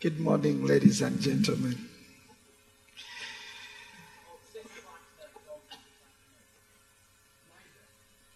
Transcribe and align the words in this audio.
Good 0.00 0.20
morning, 0.20 0.64
ladies 0.64 1.02
and 1.02 1.20
gentlemen. 1.20 1.76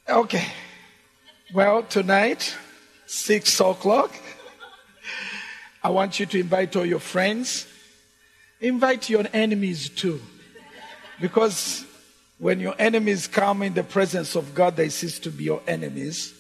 Okay. 0.09 0.49
Well, 1.55 1.85
tonight, 1.85 2.57
six 3.07 3.61
o'clock, 3.61 4.13
I 5.85 5.91
want 5.91 6.19
you 6.19 6.27
to 6.27 6.41
invite 6.41 6.75
all 6.75 6.85
your 6.85 6.99
friends. 6.99 7.69
Invite 8.61 9.09
your 9.09 9.27
enemies 9.33 9.89
too. 9.89 10.21
Because 11.21 11.87
when 12.39 12.59
your 12.59 12.75
enemies 12.77 13.29
come 13.29 13.63
in 13.63 13.75
the 13.75 13.85
presence 13.85 14.35
of 14.35 14.53
God, 14.53 14.75
they 14.75 14.89
cease 14.89 15.21
to 15.21 15.31
be 15.31 15.45
your 15.45 15.63
enemies 15.69 16.35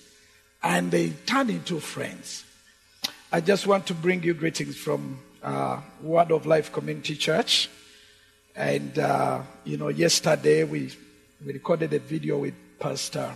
and 0.65 0.91
they 0.91 1.11
turn 1.11 1.49
into 1.49 1.79
friends. 1.79 2.43
I 3.35 3.41
just 3.41 3.67
want 3.67 3.87
to 3.87 3.95
bring 3.95 4.23
you 4.23 4.35
greetings 4.35 4.77
from 4.77 5.19
uh, 5.43 5.81
Word 6.03 6.31
of 6.33 6.45
Life 6.45 6.71
Community 6.71 7.17
Church. 7.17 7.71
And, 8.55 8.99
uh, 8.99 9.41
you 9.65 9.79
know, 9.79 9.89
yesterday 9.89 10.65
we, 10.65 10.93
we 11.43 11.55
recorded 11.55 11.95
a 11.95 11.99
video 11.99 12.37
with 12.37 12.53
Pastor 12.79 13.33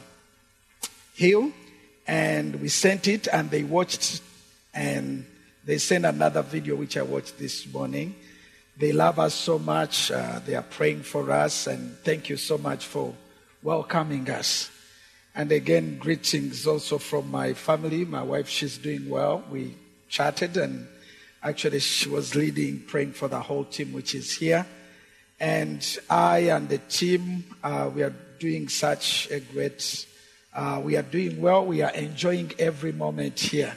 Hill 1.15 1.51
and 2.07 2.61
we 2.61 2.69
sent 2.69 3.09
it 3.09 3.27
and 3.29 3.51
they 3.51 3.63
watched 3.63 4.21
and 4.75 5.25
they 5.65 5.79
sent 5.79 6.05
another 6.05 6.43
video 6.43 6.77
which 6.77 6.99
I 6.99 7.03
watched 7.03 7.39
this 7.39 7.67
morning. 7.73 8.17
They 8.77 8.93
love 8.93 9.19
us 9.19 9.33
so 9.33 9.59
much. 9.59 10.11
Uh, 10.11 10.41
they 10.45 10.57
are 10.57 10.63
praying 10.63 11.05
for 11.05 11.31
us 11.31 11.67
and 11.67 11.97
thank 12.05 12.29
you 12.29 12.37
so 12.37 12.59
much 12.59 12.85
for 12.85 13.15
welcoming 13.63 14.29
us. 14.29 14.71
And 15.35 15.51
again, 15.53 15.97
greetings 15.97 16.67
also 16.67 16.99
from 16.99 17.31
my 17.31 17.55
family. 17.55 18.05
My 18.05 18.23
wife, 18.23 18.51
she's 18.51 18.77
doing 18.77 19.09
well. 19.09 19.43
We 19.51 19.75
chatted 20.09 20.57
and 20.57 20.87
actually 21.43 21.81
she 21.81 22.09
was 22.09 22.35
leading, 22.35 22.81
praying 22.81 23.13
for 23.13 23.29
the 23.29 23.41
whole 23.41 23.65
team 23.65 23.93
which 23.93 24.15
is 24.15 24.37
here. 24.37 24.67
And 25.39 25.87
I 26.09 26.39
and 26.51 26.69
the 26.69 26.79
team, 26.79 27.45
uh, 27.63 27.91
we 27.95 28.03
are 28.03 28.15
doing 28.39 28.69
such 28.69 29.31
a 29.31 29.41
great, 29.41 30.07
uh, 30.55 30.81
we 30.83 30.97
are 30.97 31.03
doing 31.03 31.41
well. 31.41 31.65
We 31.67 31.83
are 31.83 31.93
enjoying 31.93 32.53
every 32.59 32.93
moment 32.93 33.39
here. 33.39 33.77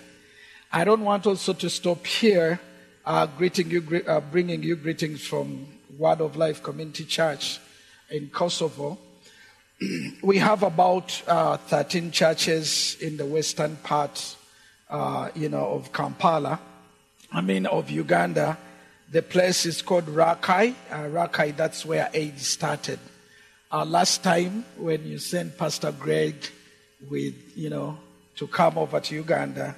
I 0.72 0.83
don't 0.83 1.02
want 1.02 1.25
also 1.25 1.53
to 1.53 1.69
stop 1.69 2.05
here, 2.05 2.59
uh, 3.05 3.25
greeting 3.25 3.72
you, 3.72 4.03
uh, 4.07 4.19
bringing 4.19 4.63
you 4.63 4.75
greetings 4.75 5.25
from 5.25 5.67
Word 5.97 6.22
of 6.22 6.38
Life 6.38 6.61
Community 6.63 7.05
Church 7.05 7.59
in 8.09 8.30
Kosovo. 8.30 8.97
we 10.22 10.38
have 10.38 10.63
about 10.63 11.22
uh, 11.27 11.57
13 11.57 12.11
churches 12.11 12.97
in 13.02 13.17
the 13.17 13.25
western 13.25 13.77
part, 13.77 14.35
uh, 14.89 15.29
you 15.35 15.49
know, 15.49 15.67
of 15.71 15.93
Kampala. 15.93 16.59
I 17.31 17.41
mean, 17.41 17.65
of 17.65 17.89
Uganda. 17.89 18.57
The 19.11 19.21
place 19.21 19.65
is 19.65 19.81
called 19.81 20.05
Rakai. 20.05 20.73
Uh, 20.89 20.95
Rakai, 21.03 21.55
that's 21.55 21.85
where 21.85 22.09
AIDS 22.13 22.47
started. 22.47 22.99
Uh, 23.71 23.85
last 23.85 24.23
time 24.23 24.65
when 24.77 25.05
you 25.05 25.19
sent 25.19 25.57
Pastor 25.57 25.91
Greg 25.91 26.35
with, 27.09 27.35
you 27.55 27.69
know, 27.69 27.97
to 28.35 28.47
come 28.47 28.77
over 28.77 28.99
to 28.99 29.15
Uganda, 29.15 29.75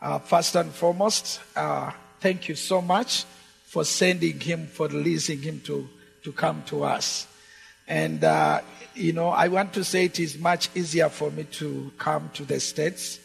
uh, 0.00 0.18
first 0.18 0.54
and 0.54 0.70
foremost, 0.72 1.40
uh, 1.56 1.90
thank 2.20 2.48
you 2.48 2.54
so 2.54 2.80
much 2.80 3.24
for 3.64 3.84
sending 3.84 4.38
him, 4.38 4.66
for 4.66 4.86
releasing 4.86 5.42
him 5.42 5.60
to, 5.64 5.88
to 6.22 6.32
come 6.32 6.62
to 6.66 6.84
us. 6.84 7.26
And, 7.88 8.22
uh, 8.22 8.60
you 8.94 9.12
know, 9.12 9.28
I 9.28 9.48
want 9.48 9.72
to 9.74 9.84
say 9.84 10.04
it 10.04 10.20
is 10.20 10.38
much 10.38 10.68
easier 10.76 11.08
for 11.08 11.30
me 11.30 11.44
to 11.44 11.90
come 11.98 12.30
to 12.34 12.44
the 12.44 12.60
States 12.60 13.18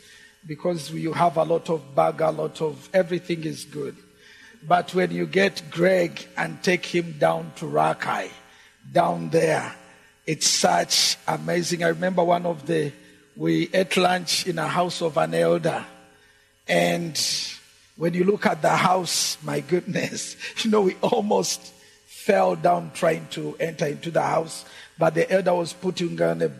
because 0.45 0.91
you 0.91 1.13
have 1.13 1.37
a 1.37 1.43
lot 1.43 1.69
of 1.69 1.95
bag, 1.95 2.21
a 2.21 2.31
lot 2.31 2.61
of 2.61 2.89
everything 2.93 3.43
is 3.43 3.65
good. 3.65 3.95
But 4.67 4.93
when 4.93 5.11
you 5.11 5.25
get 5.25 5.63
Greg 5.69 6.25
and 6.35 6.61
take 6.61 6.85
him 6.85 7.15
down 7.17 7.53
to 7.57 7.65
Rakai, 7.65 8.29
down 8.91 9.29
there, 9.29 9.73
it's 10.25 10.47
such 10.47 11.17
amazing. 11.27 11.83
I 11.83 11.89
remember 11.89 12.23
one 12.23 12.45
of 12.45 12.65
the, 12.65 12.91
we 13.35 13.69
ate 13.73 13.95
lunch 13.97 14.47
in 14.47 14.59
a 14.59 14.67
house 14.67 15.01
of 15.01 15.17
an 15.17 15.33
elder. 15.33 15.85
And 16.67 17.19
when 17.95 18.13
you 18.13 18.23
look 18.23 18.45
at 18.45 18.61
the 18.61 18.69
house, 18.69 19.37
my 19.43 19.61
goodness, 19.61 20.35
you 20.63 20.71
know, 20.71 20.81
we 20.81 20.95
almost 21.01 21.73
fell 22.05 22.55
down 22.55 22.91
trying 22.93 23.27
to 23.31 23.55
enter 23.59 23.87
into 23.87 24.11
the 24.11 24.21
house. 24.21 24.65
But 24.97 25.15
the 25.15 25.31
elder 25.31 25.53
was 25.53 25.73
putting 25.73 26.21
on 26.21 26.41
a, 26.41 26.51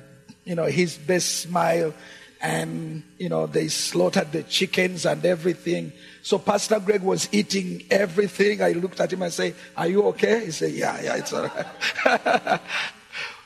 you 0.46 0.56
know, 0.56 0.66
his 0.66 0.98
best 0.98 1.42
smile 1.42 1.94
and 2.42 3.04
you 3.18 3.30
know 3.30 3.46
they 3.46 3.68
slaughtered 3.68 4.32
the 4.32 4.44
chickens 4.44 5.06
and 5.06 5.26
everything. 5.26 5.92
So 6.22 6.40
pastor 6.40 6.80
greg 6.80 7.02
was 7.02 7.28
eating 7.32 7.84
everything. 7.90 8.62
I 8.62 8.72
looked 8.72 9.00
at 9.00 9.12
him 9.12 9.22
and 9.22 9.34
say 9.34 9.54
are 9.76 9.88
you 9.88 10.04
okay? 10.08 10.46
He 10.46 10.52
said 10.52 10.72
yeah 10.72 11.02
yeah 11.02 11.16
it's 11.16 11.34
all 11.34 11.50
right. 12.06 12.62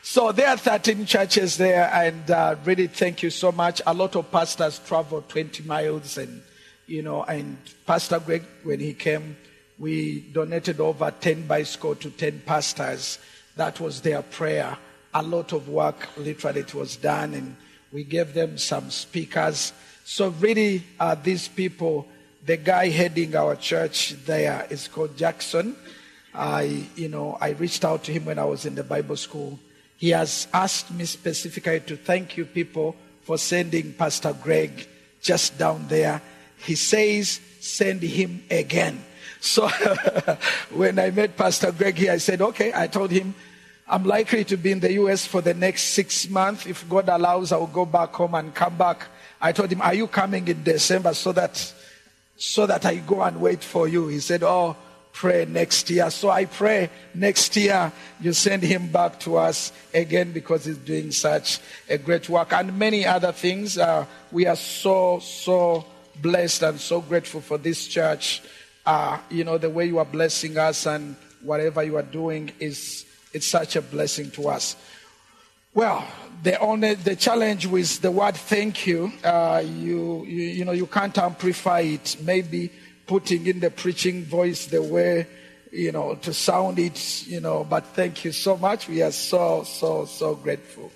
So 0.05 0.33
there 0.33 0.49
are 0.49 0.57
13 0.57 1.05
churches 1.05 1.55
there 1.55 1.89
and 1.93 2.29
uh, 2.29 2.57
really 2.65 2.87
thank 2.87 3.23
you 3.23 3.29
so 3.29 3.53
much. 3.53 3.81
A 3.87 3.93
lot 3.93 4.17
of 4.17 4.29
pastors 4.29 4.79
travel 4.79 5.21
20 5.21 5.63
miles 5.63 6.17
and 6.17 6.41
you 6.87 7.01
know 7.01 7.23
and 7.23 7.57
pastor 7.87 8.19
greg 8.19 8.43
when 8.63 8.81
he 8.81 8.93
came 8.93 9.37
we 9.79 10.19
donated 10.33 10.81
over 10.81 11.09
10 11.09 11.47
bicycle 11.47 11.95
to 11.95 12.09
10 12.09 12.43
pastors. 12.45 13.17
That 13.55 13.79
was 13.79 14.01
their 14.01 14.21
prayer. 14.21 14.77
A 15.13 15.23
lot 15.23 15.53
of 15.53 15.69
work 15.69 16.09
literally 16.17 16.59
it 16.59 16.75
was 16.75 16.97
done 16.97 17.33
and 17.33 17.55
we 17.93 18.03
gave 18.03 18.33
them 18.33 18.57
some 18.57 18.89
speakers. 18.89 19.71
So, 20.03 20.29
really, 20.29 20.83
uh, 20.99 21.15
these 21.15 21.47
people, 21.47 22.07
the 22.43 22.57
guy 22.57 22.89
heading 22.89 23.35
our 23.35 23.55
church 23.55 24.15
there 24.25 24.67
is 24.69 24.87
called 24.87 25.15
Jackson. 25.15 25.75
I, 26.33 26.87
you 26.95 27.07
know, 27.07 27.37
I 27.39 27.51
reached 27.51 27.85
out 27.85 28.03
to 28.05 28.11
him 28.11 28.25
when 28.25 28.39
I 28.39 28.45
was 28.45 28.65
in 28.65 28.73
the 28.73 28.83
Bible 28.83 29.15
school. 29.15 29.59
He 29.97 30.09
has 30.09 30.47
asked 30.51 30.91
me 30.91 31.05
specifically 31.05 31.79
to 31.81 31.95
thank 31.95 32.35
you 32.35 32.45
people 32.45 32.95
for 33.21 33.37
sending 33.37 33.93
Pastor 33.93 34.35
Greg 34.41 34.87
just 35.21 35.57
down 35.57 35.87
there. 35.87 36.21
He 36.57 36.75
says, 36.75 37.39
send 37.59 38.01
him 38.01 38.43
again. 38.49 39.01
So 39.39 39.67
when 40.71 40.97
I 40.97 41.11
met 41.11 41.37
Pastor 41.37 41.71
Greg 41.71 41.95
here, 41.95 42.13
I 42.13 42.17
said, 42.17 42.41
okay, 42.41 42.71
I 42.73 42.87
told 42.87 43.11
him, 43.11 43.35
I'm 43.87 44.03
likely 44.05 44.45
to 44.45 44.57
be 44.57 44.71
in 44.71 44.79
the 44.79 44.93
US 44.93 45.25
for 45.25 45.41
the 45.41 45.53
next 45.53 45.81
six 45.83 46.29
months. 46.29 46.65
If 46.65 46.87
God 46.87 47.09
allows, 47.09 47.51
I'll 47.51 47.67
go 47.67 47.85
back 47.85 48.13
home 48.13 48.35
and 48.35 48.53
come 48.53 48.77
back. 48.77 49.07
I 49.41 49.51
told 49.51 49.71
him, 49.71 49.81
Are 49.81 49.93
you 49.93 50.07
coming 50.07 50.47
in 50.47 50.63
December 50.63 51.13
so 51.13 51.31
that 51.33 51.73
so 52.37 52.65
that 52.65 52.85
I 52.85 52.95
go 52.95 53.21
and 53.21 53.41
wait 53.41 53.63
for 53.63 53.87
you? 53.87 54.07
He 54.07 54.19
said, 54.19 54.41
Oh, 54.43 54.77
pray 55.11 55.45
next 55.45 55.89
year. 55.89 56.09
So 56.09 56.29
I 56.29 56.45
pray 56.45 56.89
next 57.13 57.55
year 57.55 57.91
you 58.21 58.33
send 58.33 58.63
him 58.63 58.91
back 58.91 59.19
to 59.21 59.37
us 59.37 59.71
again 59.93 60.31
because 60.31 60.65
he's 60.65 60.77
doing 60.77 61.11
such 61.11 61.59
a 61.89 61.97
great 61.97 62.29
work 62.29 62.53
and 62.53 62.77
many 62.79 63.05
other 63.05 63.31
things. 63.31 63.77
Uh, 63.77 64.05
we 64.31 64.47
are 64.47 64.55
so, 64.55 65.19
so 65.19 65.85
blessed 66.21 66.63
and 66.63 66.79
so 66.79 67.01
grateful 67.01 67.41
for 67.41 67.57
this 67.57 67.87
church. 67.87 68.41
Uh, 68.85 69.17
you 69.29 69.43
know, 69.43 69.57
the 69.57 69.69
way 69.69 69.85
you 69.85 69.99
are 69.99 70.05
blessing 70.05 70.57
us 70.57 70.85
and 70.85 71.15
whatever 71.41 71.83
you 71.83 71.97
are 71.97 72.01
doing 72.01 72.51
is 72.59 73.05
it's 73.33 73.47
such 73.47 73.75
a 73.75 73.81
blessing 73.81 74.31
to 74.31 74.49
us. 74.49 74.75
Well, 75.73 76.05
the 76.43 76.59
only 76.59 76.93
the 76.93 77.15
challenge 77.15 77.65
with 77.65 78.01
the 78.01 78.11
word 78.11 78.35
thank 78.35 78.85
you, 78.85 79.11
uh, 79.23 79.63
you, 79.65 80.23
you 80.25 80.43
you 80.43 80.65
know 80.65 80.71
you 80.71 80.85
can't 80.85 81.17
amplify 81.17 81.79
it. 81.79 82.17
Maybe 82.21 82.71
putting 83.07 83.47
in 83.47 83.59
the 83.59 83.71
preaching 83.71 84.23
voice 84.23 84.67
the 84.67 84.81
way 84.83 85.25
you 85.71 85.91
know 85.91 86.15
to 86.15 86.33
sound 86.33 86.77
it, 86.77 87.25
you 87.27 87.39
know. 87.39 87.63
But 87.63 87.87
thank 87.87 88.23
you 88.23 88.31
so 88.31 88.55
much. 88.55 88.87
We 88.87 89.01
are 89.01 89.11
so 89.11 89.63
so 89.63 90.05
so 90.05 90.35
grateful. 90.35 90.91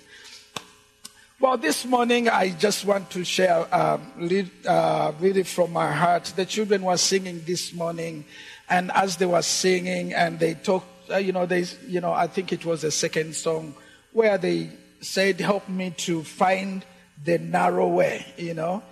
Well, 1.40 1.56
this 1.56 1.84
morning 1.84 2.28
I 2.28 2.50
just 2.50 2.84
want 2.84 3.10
to 3.10 3.24
share 3.24 3.72
um, 3.74 4.12
lead, 4.18 4.50
uh, 4.66 5.12
really 5.20 5.44
from 5.44 5.72
my 5.72 5.92
heart. 5.92 6.32
The 6.36 6.44
children 6.44 6.82
were 6.82 6.96
singing 6.96 7.42
this 7.46 7.72
morning, 7.72 8.24
and 8.68 8.92
as 8.92 9.16
they 9.16 9.26
were 9.26 9.42
singing, 9.42 10.14
and 10.14 10.38
they 10.38 10.54
talked 10.54 10.97
uh, 11.10 11.16
you 11.16 11.32
know, 11.32 11.46
they, 11.46 11.64
you 11.86 12.00
know, 12.00 12.12
I 12.12 12.26
think 12.26 12.52
it 12.52 12.64
was 12.64 12.82
the 12.82 12.90
second 12.90 13.34
song 13.34 13.74
where 14.12 14.38
they 14.38 14.70
said, 15.00 15.40
"Help 15.40 15.68
me 15.68 15.90
to 15.98 16.22
find 16.22 16.84
the 17.22 17.38
narrow 17.38 17.88
way," 17.88 18.26
you 18.36 18.54
know. 18.54 18.82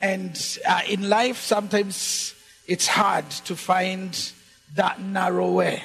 And 0.00 0.40
uh, 0.66 0.82
in 0.88 1.08
life, 1.08 1.40
sometimes 1.40 2.34
it's 2.66 2.86
hard 2.86 3.28
to 3.30 3.56
find 3.56 4.32
that 4.74 5.00
narrow 5.00 5.50
way, 5.50 5.82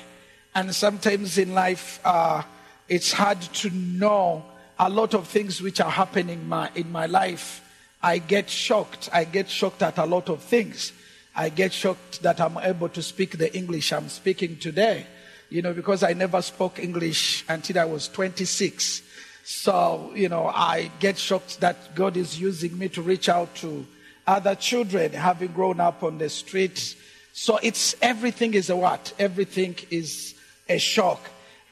and 0.56 0.74
sometimes 0.74 1.38
in 1.38 1.54
life, 1.54 2.00
uh, 2.04 2.44
it's 2.88 3.12
hard 3.12 3.42
to 3.42 3.70
know 3.72 4.46
a 4.78 4.90
lot 4.90 5.14
of 5.14 5.28
things 5.28 5.62
which 5.62 5.82
are 5.82 5.92
happening 5.92 6.48
my, 6.48 6.70
in 6.76 6.92
my 6.92 7.06
life. 7.06 7.62
I 8.02 8.18
get 8.18 8.50
shocked. 8.50 9.10
I 9.12 9.26
get 9.26 9.50
shocked 9.50 9.82
at 9.84 9.98
a 9.98 10.06
lot 10.06 10.30
of 10.30 10.42
things. 10.42 10.94
I 11.36 11.50
get 11.50 11.74
shocked 11.74 12.22
that 12.24 12.40
I'm 12.40 12.58
able 12.58 12.90
to 12.90 13.02
speak 13.02 13.38
the 13.38 13.54
English 13.56 13.92
I'm 13.92 14.08
speaking 14.08 14.58
today 14.58 15.06
you 15.50 15.62
know, 15.62 15.74
because 15.74 16.04
I 16.04 16.14
never 16.14 16.42
spoke 16.42 16.80
English 16.80 17.44
until 17.50 17.80
I 17.80 17.86
was 17.86 18.08
26. 18.08 19.02
So, 19.44 20.12
you 20.14 20.30
know, 20.30 20.48
I 20.48 20.92
get 21.00 21.18
shocked 21.18 21.60
that 21.62 21.96
God 21.96 22.18
is 22.18 22.40
using 22.40 22.78
me 22.78 22.90
to 22.90 23.02
reach 23.02 23.30
out 23.30 23.56
to 23.56 23.86
other 24.28 24.54
children 24.54 25.12
having 25.12 25.52
grown 25.54 25.80
up 25.80 26.04
on 26.04 26.20
the 26.20 26.30
street. 26.30 26.96
So 27.34 27.58
it's 27.64 27.96
everything 28.02 28.54
is 28.54 28.70
a 28.70 28.76
what? 28.76 29.12
Everything 29.18 29.76
is 29.90 30.36
a 30.68 30.78
shock. 30.78 31.20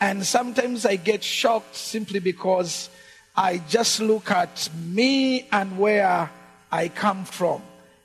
And 0.02 0.26
sometimes 0.26 0.86
I 0.86 0.96
get 0.96 1.24
shocked 1.24 1.76
simply 1.76 2.20
because 2.20 2.90
I 3.36 3.60
just 3.70 4.00
look 4.00 4.32
at 4.32 4.70
me 4.84 5.48
and 5.52 5.78
where 5.78 6.32
I 6.72 6.88
come 6.90 7.26
from. 7.26 7.62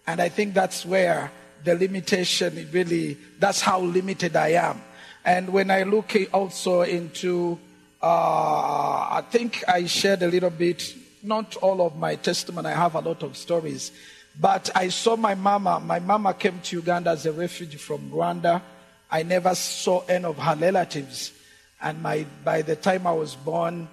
And 0.06 0.20
I 0.20 0.28
think 0.28 0.52
that's 0.52 0.84
where 0.84 1.30
the 1.64 1.74
limitation 1.74 2.68
really, 2.72 3.16
that's 3.38 3.62
how 3.62 3.80
limited 3.80 4.36
I 4.36 4.48
am. 4.48 4.82
And 5.24 5.50
when 5.50 5.70
I 5.70 5.84
look 5.84 6.14
also 6.32 6.82
into, 6.82 7.58
uh, 8.02 8.06
I 8.06 9.24
think 9.30 9.62
I 9.68 9.86
shared 9.86 10.22
a 10.22 10.28
little 10.28 10.50
bit, 10.50 10.94
not 11.22 11.56
all 11.56 11.80
of 11.80 11.96
my 11.96 12.16
testimony, 12.16 12.68
I 12.68 12.74
have 12.74 12.94
a 12.94 13.00
lot 13.00 13.22
of 13.22 13.36
stories. 13.36 13.92
But 14.40 14.70
I 14.74 14.88
saw 14.88 15.16
my 15.16 15.34
mama. 15.34 15.78
My 15.80 16.00
mama 16.00 16.34
came 16.34 16.58
to 16.60 16.76
Uganda 16.76 17.10
as 17.10 17.26
a 17.26 17.32
refugee 17.32 17.76
from 17.76 18.10
Rwanda. 18.10 18.62
I 19.10 19.22
never 19.22 19.54
saw 19.54 20.04
any 20.08 20.24
of 20.24 20.38
her 20.38 20.56
relatives. 20.56 21.32
And 21.80 22.02
my, 22.02 22.26
by 22.44 22.62
the 22.62 22.76
time 22.76 23.06
I 23.06 23.12
was 23.12 23.34
born, 23.34 23.88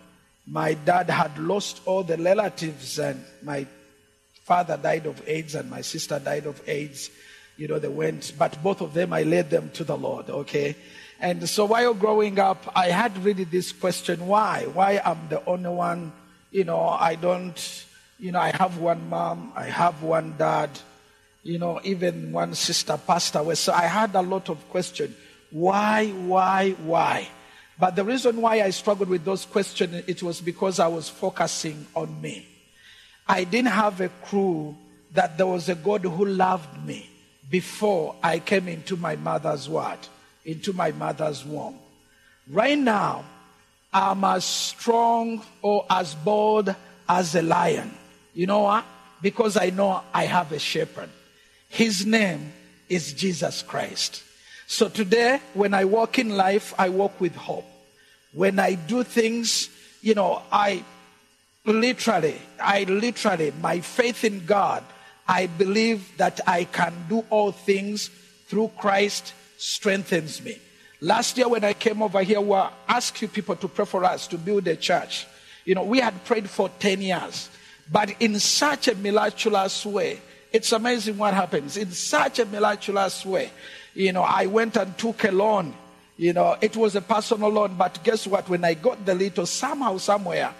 my 0.47 0.73
dad 0.73 1.09
had 1.09 1.37
lost 1.37 1.81
all 1.85 2.03
the 2.03 2.17
relatives, 2.17 2.97
and 2.97 3.23
my 3.43 3.67
father 4.43 4.77
died 4.77 5.05
of 5.05 5.21
AIDS, 5.27 5.55
and 5.55 5.69
my 5.69 5.81
sister 5.81 6.19
died 6.19 6.45
of 6.45 6.61
AIDS. 6.67 7.11
You 7.57 7.67
know, 7.67 7.77
they 7.77 7.89
went, 7.89 8.33
but 8.37 8.61
both 8.63 8.81
of 8.81 8.93
them, 8.93 9.11
I 9.13 9.23
led 9.23 9.49
them 9.49 9.69
to 9.73 9.83
the 9.83 9.97
Lord, 9.97 10.29
okay? 10.29 10.75
And 11.19 11.47
so 11.49 11.65
while 11.65 11.93
growing 11.93 12.39
up, 12.39 12.71
I 12.75 12.87
had 12.87 13.17
really 13.23 13.43
this 13.43 13.71
question 13.71 14.27
why? 14.27 14.65
Why 14.73 15.01
I'm 15.03 15.27
the 15.29 15.43
only 15.45 15.69
one? 15.69 16.13
You 16.51 16.63
know, 16.63 16.87
I 16.87 17.15
don't, 17.15 17.85
you 18.19 18.31
know, 18.31 18.39
I 18.39 18.51
have 18.51 18.77
one 18.77 19.09
mom, 19.09 19.51
I 19.55 19.65
have 19.65 20.01
one 20.01 20.35
dad, 20.37 20.69
you 21.43 21.59
know, 21.59 21.79
even 21.83 22.31
one 22.31 22.55
sister 22.55 22.97
passed 22.97 23.35
away. 23.35 23.55
So 23.55 23.73
I 23.73 23.83
had 23.83 24.15
a 24.15 24.21
lot 24.21 24.49
of 24.49 24.67
questions. 24.69 25.15
Why, 25.51 26.07
why, 26.07 26.71
why? 26.71 27.27
But 27.79 27.95
the 27.95 28.03
reason 28.03 28.41
why 28.41 28.61
I 28.61 28.71
struggled 28.71 29.09
with 29.09 29.23
those 29.23 29.45
questions, 29.45 30.03
it 30.07 30.21
was 30.21 30.41
because 30.41 30.79
I 30.79 30.87
was 30.87 31.07
focusing 31.07 31.87
on 31.95 32.21
me. 32.21 32.45
I 33.27 33.43
didn't 33.43 33.71
have 33.71 34.01
a 34.01 34.09
clue 34.25 34.75
that 35.13 35.37
there 35.37 35.47
was 35.47 35.69
a 35.69 35.75
God 35.75 36.03
who 36.03 36.25
loved 36.25 36.85
me 36.85 37.09
before 37.49 38.15
I 38.21 38.39
came 38.39 38.67
into 38.67 38.97
my 38.97 39.15
mother's 39.15 39.69
word, 39.69 39.99
into 40.49 40.73
my 40.73 40.91
mother's 40.91 41.45
womb. 41.45 41.77
Right 42.49 42.77
now, 42.77 43.23
I'm 43.93 44.23
as 44.23 44.45
strong 44.45 45.43
or 45.61 45.85
as 45.89 46.15
bold 46.15 46.73
as 47.07 47.35
a 47.35 47.41
lion. 47.41 47.93
You 48.33 48.47
know 48.47 48.61
what? 48.61 48.85
Because 49.21 49.57
I 49.57 49.69
know 49.69 50.01
I 50.13 50.25
have 50.25 50.51
a 50.51 50.59
shepherd. 50.59 51.09
His 51.67 52.05
name 52.05 52.51
is 52.87 53.13
Jesus 53.13 53.61
Christ. 53.61 54.23
So 54.67 54.89
today, 54.89 55.39
when 55.53 55.73
I 55.73 55.85
walk 55.85 56.17
in 56.17 56.29
life, 56.29 56.73
I 56.77 56.89
walk 56.89 57.19
with 57.21 57.35
hope. 57.35 57.65
When 58.33 58.59
I 58.59 58.75
do 58.75 59.03
things, 59.03 59.69
you 60.01 60.15
know, 60.15 60.41
I 60.51 60.83
literally, 61.65 62.39
I 62.61 62.83
literally, 62.83 63.51
my 63.61 63.81
faith 63.81 64.23
in 64.23 64.45
God, 64.45 64.83
I 65.27 65.45
believe 65.45 66.17
that 66.17 66.39
I 66.47 66.63
can 66.63 66.93
do 67.07 67.23
all 67.29 67.51
things 67.51 68.09
through 68.47 68.71
Christ 68.77 69.33
strengthens 69.59 70.41
me. 70.41 70.57
Last 71.01 71.37
year 71.37 71.49
when 71.49 71.65
I 71.65 71.73
came 71.73 72.01
over 72.01 72.23
here, 72.23 72.39
we 72.39 72.57
asked 72.87 73.21
you 73.21 73.27
people 73.27 73.57
to 73.57 73.67
pray 73.67 73.85
for 73.85 74.05
us 74.05 74.25
to 74.27 74.37
build 74.37 74.67
a 74.67 74.75
church. 74.77 75.27
You 75.65 75.75
know, 75.75 75.83
we 75.83 75.99
had 75.99 76.23
prayed 76.23 76.49
for 76.49 76.69
10 76.79 77.01
years, 77.01 77.49
but 77.91 78.09
in 78.21 78.39
such 78.39 78.87
a 78.87 78.95
miraculous 78.95 79.85
way. 79.85 80.21
It's 80.51 80.71
amazing 80.71 81.17
what 81.17 81.33
happens. 81.33 81.77
In 81.77 81.91
such 81.91 82.39
a 82.39 82.45
miraculous 82.45 83.25
way. 83.25 83.51
You 83.93 84.13
know, 84.13 84.23
I 84.23 84.45
went 84.45 84.77
and 84.77 84.97
took 84.97 85.25
a 85.25 85.31
loan. 85.31 85.75
You 86.17 86.33
know, 86.33 86.57
it 86.61 86.75
was 86.75 86.95
a 86.95 87.01
personal 87.01 87.49
loan, 87.49 87.75
but 87.75 88.03
guess 88.03 88.25
what? 88.25 88.47
When 88.49 88.63
I 88.63 88.73
got 88.73 89.05
the 89.05 89.13
little, 89.13 89.45
somehow, 89.45 89.97
somewhere, 89.97 90.53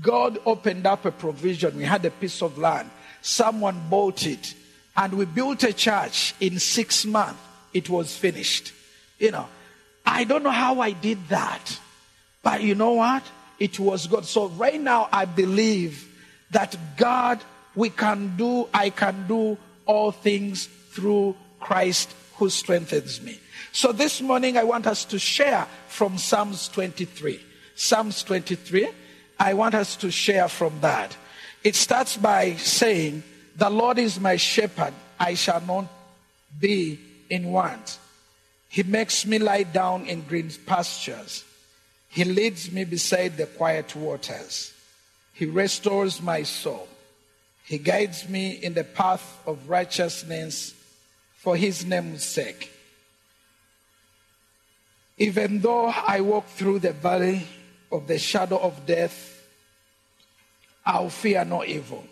God 0.00 0.38
opened 0.46 0.86
up 0.86 1.04
a 1.04 1.10
provision. 1.10 1.76
We 1.76 1.84
had 1.84 2.04
a 2.04 2.10
piece 2.10 2.40
of 2.40 2.56
land. 2.56 2.88
Someone 3.20 3.80
bought 3.90 4.26
it. 4.26 4.54
And 4.96 5.14
we 5.14 5.24
built 5.24 5.64
a 5.64 5.72
church 5.72 6.34
in 6.40 6.58
six 6.58 7.04
months. 7.04 7.40
It 7.74 7.90
was 7.90 8.16
finished. 8.16 8.72
You 9.18 9.32
know, 9.32 9.48
I 10.06 10.24
don't 10.24 10.42
know 10.42 10.50
how 10.50 10.80
I 10.80 10.92
did 10.92 11.28
that. 11.28 11.78
But 12.42 12.62
you 12.62 12.74
know 12.74 12.92
what? 12.92 13.22
It 13.58 13.78
was 13.78 14.06
God. 14.06 14.24
So 14.26 14.48
right 14.48 14.80
now, 14.80 15.08
I 15.12 15.24
believe 15.24 16.08
that 16.50 16.76
God, 16.96 17.40
we 17.74 17.90
can 17.90 18.36
do, 18.36 18.68
I 18.72 18.90
can 18.90 19.26
do 19.26 19.58
all 19.86 20.12
things 20.12 20.66
through 20.90 21.36
Christ 21.60 22.14
who 22.36 22.50
strengthens 22.50 23.20
me. 23.20 23.38
So 23.72 23.92
this 23.92 24.20
morning, 24.20 24.56
I 24.56 24.64
want 24.64 24.86
us 24.86 25.04
to 25.06 25.18
share 25.18 25.66
from 25.88 26.18
Psalms 26.18 26.68
23. 26.68 27.40
Psalms 27.74 28.22
23 28.22 28.88
I 29.38 29.54
want 29.54 29.74
us 29.74 29.96
to 29.96 30.10
share 30.10 30.48
from 30.48 30.80
that. 30.80 31.16
It 31.64 31.74
starts 31.74 32.16
by 32.16 32.54
saying, 32.54 33.22
The 33.56 33.70
Lord 33.70 33.98
is 33.98 34.20
my 34.20 34.36
shepherd, 34.36 34.94
I 35.18 35.34
shall 35.34 35.60
not 35.60 35.86
be 36.60 36.98
in 37.30 37.52
want. 37.52 37.98
He 38.68 38.82
makes 38.82 39.24
me 39.24 39.38
lie 39.38 39.62
down 39.62 40.06
in 40.06 40.22
green 40.22 40.50
pastures. 40.66 41.44
He 42.08 42.24
leads 42.24 42.70
me 42.70 42.84
beside 42.84 43.36
the 43.36 43.46
quiet 43.46 43.94
waters. 43.94 44.72
He 45.32 45.46
restores 45.46 46.22
my 46.22 46.42
soul. 46.42 46.88
He 47.64 47.78
guides 47.78 48.28
me 48.28 48.52
in 48.52 48.74
the 48.74 48.84
path 48.84 49.40
of 49.46 49.68
righteousness 49.68 50.74
for 51.36 51.56
his 51.56 51.84
name's 51.84 52.24
sake. 52.24 52.70
Even 55.18 55.60
though 55.60 55.86
I 55.86 56.20
walk 56.20 56.46
through 56.48 56.80
the 56.80 56.92
valley 56.92 57.46
of 57.90 58.06
the 58.06 58.18
shadow 58.18 58.58
of 58.58 58.86
death, 58.86 59.46
I'll 60.84 61.10
fear 61.10 61.44
no 61.44 61.64
evil, 61.64 62.04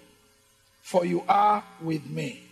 for 0.82 1.04
you 1.04 1.22
are 1.28 1.62
with 1.80 2.06
me. 2.06 2.44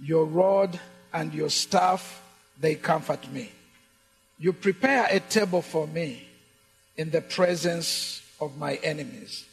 Your 0.00 0.24
rod 0.26 0.78
and 1.16 1.32
your 1.32 1.48
staff, 1.48 2.22
they 2.60 2.74
comfort 2.74 3.32
me. 3.32 3.50
You 4.38 4.52
prepare 4.52 5.06
a 5.10 5.18
table 5.18 5.62
for 5.62 5.86
me 5.86 6.28
in 6.96 7.10
the 7.10 7.22
presence 7.22 8.22
of 8.38 8.58
my 8.58 8.74
enemies. 8.76 9.46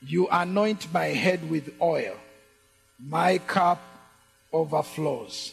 You 0.00 0.28
anoint 0.30 0.90
my 0.92 1.06
head 1.06 1.48
with 1.50 1.70
oil. 1.80 2.16
My 2.98 3.36
cup 3.38 3.82
overflows. 4.50 5.52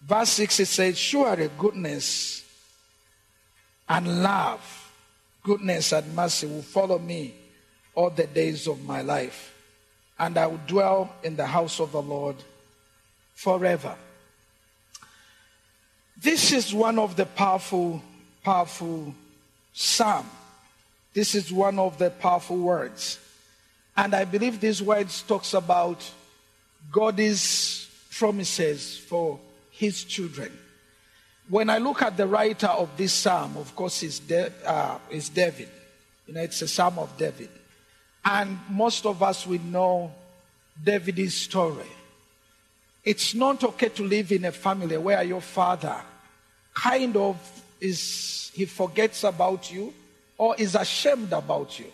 Verse 0.00 0.30
6 0.30 0.60
it 0.60 0.66
says, 0.66 0.98
Surely 0.98 1.50
goodness 1.58 2.44
and 3.88 4.22
love 4.22 4.90
goodness 5.42 5.92
and 5.92 6.14
mercy 6.16 6.46
will 6.46 6.62
follow 6.62 6.98
me 6.98 7.34
all 7.94 8.08
the 8.08 8.26
days 8.26 8.66
of 8.66 8.82
my 8.84 9.02
life, 9.02 9.54
and 10.18 10.38
I 10.38 10.46
will 10.46 10.60
dwell 10.66 11.14
in 11.22 11.36
the 11.36 11.46
house 11.46 11.78
of 11.78 11.92
the 11.92 12.00
Lord 12.00 12.36
forever. 13.34 13.94
This 16.20 16.52
is 16.52 16.72
one 16.72 16.98
of 16.98 17.16
the 17.16 17.26
powerful, 17.26 18.02
powerful 18.44 19.14
psalm. 19.72 20.28
This 21.14 21.34
is 21.34 21.52
one 21.52 21.78
of 21.78 21.98
the 21.98 22.10
powerful 22.10 22.58
words. 22.58 23.18
And 23.96 24.14
I 24.14 24.24
believe 24.24 24.60
these 24.60 24.82
words 24.82 25.22
talks 25.22 25.52
about 25.52 26.08
God's 26.90 27.88
promises 28.12 28.96
for 28.98 29.38
his 29.70 30.04
children. 30.04 30.56
When 31.48 31.68
I 31.68 31.78
look 31.78 32.02
at 32.02 32.16
the 32.16 32.26
writer 32.26 32.68
of 32.68 32.96
this 32.96 33.12
psalm, 33.12 33.56
of 33.56 33.74
course, 33.74 34.02
it's, 34.02 34.20
De- 34.20 34.52
uh, 34.64 34.98
David. 35.34 35.68
You 36.26 36.34
know, 36.34 36.40
it's 36.42 36.62
a 36.62 36.68
psalm 36.68 36.98
of 36.98 37.16
David. 37.18 37.50
And 38.24 38.58
most 38.70 39.04
of 39.04 39.22
us 39.22 39.46
will 39.46 39.60
know 39.60 40.12
David's 40.82 41.34
story. 41.34 41.90
It's 43.04 43.34
not 43.34 43.64
okay 43.64 43.88
to 43.90 44.04
live 44.04 44.30
in 44.30 44.44
a 44.44 44.52
family 44.52 44.96
where 44.96 45.22
your 45.22 45.40
father 45.40 45.96
kind 46.74 47.16
of 47.16 47.36
is, 47.80 48.52
he 48.54 48.64
forgets 48.64 49.24
about 49.24 49.72
you 49.72 49.92
or 50.38 50.54
is 50.56 50.74
ashamed 50.74 51.32
about 51.32 51.78
you. 51.78 51.86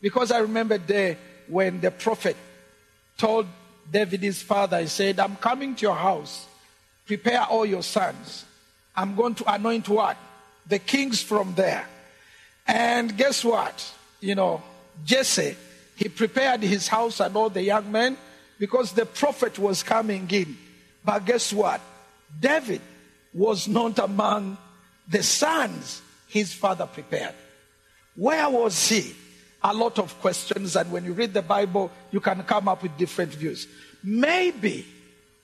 Because 0.00 0.30
I 0.30 0.38
remember 0.38 0.78
there 0.78 1.18
when 1.48 1.80
the 1.80 1.90
prophet 1.90 2.36
told 3.16 3.46
David's 3.90 4.40
father, 4.42 4.80
he 4.80 4.86
said, 4.86 5.18
I'm 5.18 5.36
coming 5.36 5.74
to 5.74 5.82
your 5.82 5.94
house, 5.94 6.46
prepare 7.06 7.42
all 7.42 7.66
your 7.66 7.82
sons. 7.82 8.44
I'm 8.96 9.16
going 9.16 9.34
to 9.36 9.52
anoint 9.52 9.88
what? 9.88 10.16
The 10.68 10.78
kings 10.78 11.20
from 11.20 11.54
there. 11.54 11.86
And 12.66 13.16
guess 13.16 13.44
what? 13.44 13.92
You 14.20 14.36
know, 14.36 14.62
Jesse, 15.04 15.56
he 15.96 16.08
prepared 16.08 16.62
his 16.62 16.86
house 16.88 17.20
and 17.20 17.34
all 17.36 17.50
the 17.50 17.62
young 17.62 17.90
men 17.90 18.16
because 18.62 18.92
the 18.92 19.04
prophet 19.04 19.58
was 19.58 19.82
coming 19.82 20.24
in. 20.30 20.56
But 21.04 21.24
guess 21.24 21.52
what? 21.52 21.80
David 22.38 22.80
was 23.34 23.66
not 23.66 23.98
among 23.98 24.56
the 25.08 25.20
sons 25.24 26.00
his 26.28 26.52
father 26.52 26.86
prepared. 26.86 27.34
Where 28.14 28.48
was 28.48 28.88
he? 28.88 29.16
A 29.64 29.74
lot 29.74 29.98
of 29.98 30.16
questions, 30.20 30.76
and 30.76 30.92
when 30.92 31.04
you 31.04 31.12
read 31.12 31.34
the 31.34 31.42
Bible, 31.42 31.90
you 32.12 32.20
can 32.20 32.44
come 32.44 32.68
up 32.68 32.84
with 32.84 32.96
different 32.96 33.34
views. 33.34 33.66
Maybe 34.04 34.86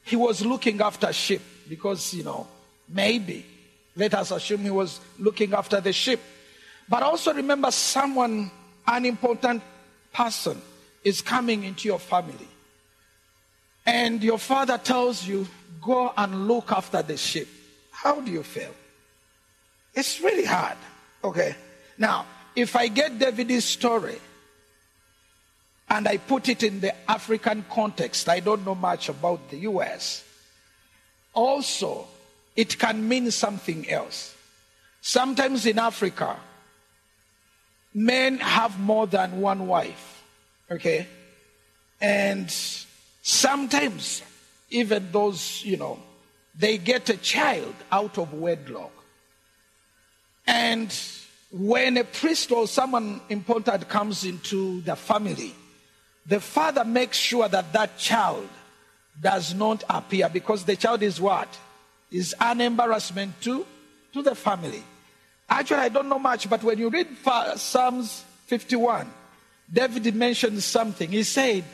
he 0.04 0.14
was 0.14 0.46
looking 0.46 0.80
after 0.80 1.12
sheep 1.12 1.42
because, 1.68 2.14
you 2.14 2.22
know, 2.22 2.46
maybe. 2.88 3.44
Let 3.96 4.14
us 4.14 4.30
assume 4.30 4.60
he 4.60 4.70
was 4.70 5.00
looking 5.18 5.54
after 5.54 5.80
the 5.80 5.92
sheep. 5.92 6.20
But 6.88 7.02
also 7.02 7.34
remember 7.34 7.72
someone, 7.72 8.52
an 8.86 9.04
important 9.04 9.64
person, 10.12 10.62
is 11.02 11.20
coming 11.20 11.64
into 11.64 11.88
your 11.88 11.98
family. 11.98 12.46
And 13.88 14.22
your 14.22 14.38
father 14.38 14.76
tells 14.76 15.26
you, 15.26 15.48
go 15.80 16.12
and 16.14 16.46
look 16.46 16.72
after 16.72 17.00
the 17.00 17.16
sheep. 17.16 17.48
How 17.90 18.20
do 18.20 18.30
you 18.30 18.42
feel? 18.42 18.74
It's 19.94 20.20
really 20.20 20.44
hard. 20.44 20.76
Okay. 21.24 21.56
Now, 21.96 22.26
if 22.54 22.76
I 22.76 22.88
get 22.88 23.18
David's 23.18 23.64
story 23.64 24.18
and 25.88 26.06
I 26.06 26.18
put 26.18 26.50
it 26.50 26.62
in 26.62 26.80
the 26.80 26.94
African 27.10 27.64
context, 27.70 28.28
I 28.28 28.40
don't 28.40 28.62
know 28.66 28.74
much 28.74 29.08
about 29.08 29.48
the 29.48 29.56
US. 29.60 30.22
Also, 31.32 32.06
it 32.54 32.78
can 32.78 33.08
mean 33.08 33.30
something 33.30 33.88
else. 33.88 34.36
Sometimes 35.00 35.64
in 35.64 35.78
Africa, 35.78 36.36
men 37.94 38.36
have 38.36 38.78
more 38.78 39.06
than 39.06 39.40
one 39.40 39.66
wife. 39.66 40.22
Okay? 40.70 41.06
And 42.02 42.54
sometimes, 43.28 44.22
even 44.70 45.12
those, 45.12 45.62
you 45.64 45.76
know, 45.76 45.98
they 46.58 46.78
get 46.78 47.08
a 47.10 47.16
child 47.16 47.74
out 47.92 48.18
of 48.18 48.32
wedlock. 48.32 48.92
And 50.46 50.94
when 51.52 51.98
a 51.98 52.04
priest 52.04 52.50
or 52.50 52.66
someone 52.66 53.20
important 53.28 53.88
comes 53.88 54.24
into 54.24 54.80
the 54.80 54.96
family, 54.96 55.54
the 56.26 56.40
father 56.40 56.84
makes 56.84 57.18
sure 57.18 57.48
that 57.48 57.72
that 57.74 57.98
child 57.98 58.48
does 59.20 59.54
not 59.54 59.84
appear 59.90 60.28
because 60.28 60.64
the 60.64 60.76
child 60.76 61.02
is 61.02 61.20
what? 61.20 61.48
Is 62.10 62.34
an 62.40 62.62
embarrassment 62.62 63.40
to, 63.42 63.66
to 64.14 64.22
the 64.22 64.34
family. 64.34 64.82
Actually, 65.50 65.80
I 65.80 65.88
don't 65.90 66.08
know 66.08 66.18
much, 66.18 66.48
but 66.48 66.62
when 66.62 66.78
you 66.78 66.88
read 66.88 67.08
Psalms 67.56 68.24
51, 68.46 69.10
David 69.70 70.14
mentioned 70.14 70.62
something. 70.62 71.10
He 71.10 71.22
said, 71.22 71.64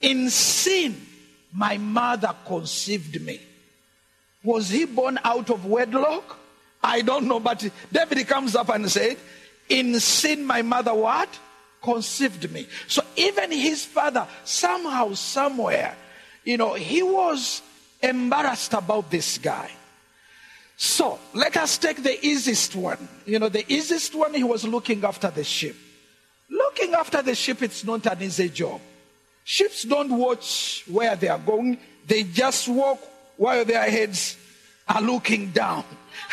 In 0.00 0.30
sin, 0.30 1.00
my 1.52 1.78
mother 1.78 2.34
conceived 2.46 3.20
me. 3.20 3.40
Was 4.42 4.70
he 4.70 4.86
born 4.86 5.18
out 5.24 5.50
of 5.50 5.66
wedlock? 5.66 6.38
I 6.82 7.02
don't 7.02 7.26
know, 7.26 7.40
but 7.40 7.68
David 7.92 8.26
comes 8.26 8.56
up 8.56 8.70
and 8.70 8.90
said, 8.90 9.18
In 9.68 10.00
sin, 10.00 10.44
my 10.44 10.62
mother 10.62 10.94
what? 10.94 11.28
Conceived 11.82 12.50
me. 12.50 12.66
So 12.86 13.02
even 13.16 13.52
his 13.52 13.84
father, 13.84 14.26
somehow, 14.44 15.14
somewhere, 15.14 15.94
you 16.44 16.56
know, 16.56 16.74
he 16.74 17.02
was 17.02 17.62
embarrassed 18.02 18.72
about 18.72 19.10
this 19.10 19.36
guy. 19.38 19.70
So 20.76 21.18
let 21.34 21.58
us 21.58 21.76
take 21.76 22.02
the 22.02 22.24
easiest 22.24 22.74
one. 22.74 23.06
You 23.26 23.38
know, 23.38 23.50
the 23.50 23.70
easiest 23.70 24.14
one, 24.14 24.32
he 24.32 24.44
was 24.44 24.64
looking 24.64 25.04
after 25.04 25.30
the 25.30 25.44
sheep. 25.44 25.76
Looking 26.48 26.94
after 26.94 27.20
the 27.20 27.34
sheep, 27.34 27.62
it's 27.62 27.84
not 27.84 28.06
an 28.06 28.22
easy 28.22 28.48
job. 28.48 28.80
Sheep 29.44 29.72
don't 29.88 30.16
watch 30.16 30.84
where 30.86 31.16
they 31.16 31.28
are 31.28 31.38
going, 31.38 31.78
they 32.06 32.22
just 32.24 32.68
walk 32.68 33.00
while 33.36 33.64
their 33.64 33.88
heads 33.90 34.36
are 34.88 35.00
looking 35.00 35.50
down. 35.50 35.84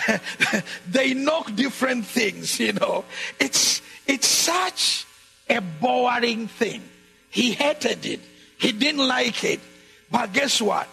they 0.89 1.13
knock 1.13 1.53
different 1.55 2.05
things, 2.05 2.59
you 2.59 2.73
know. 2.73 3.05
It's, 3.39 3.81
it's 4.05 4.27
such 4.27 5.05
a 5.49 5.61
boring 5.61 6.47
thing. 6.47 6.83
He 7.29 7.51
hated 7.51 8.05
it, 8.05 8.19
he 8.57 8.71
didn't 8.71 9.07
like 9.07 9.43
it. 9.43 9.59
But 10.09 10.33
guess 10.33 10.61
what? 10.61 10.87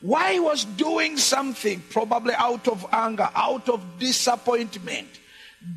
Why 0.00 0.38
was 0.38 0.64
doing 0.64 1.16
something, 1.16 1.82
probably 1.90 2.34
out 2.34 2.68
of 2.68 2.86
anger, 2.92 3.28
out 3.34 3.68
of 3.68 3.80
disappointment, 3.98 5.08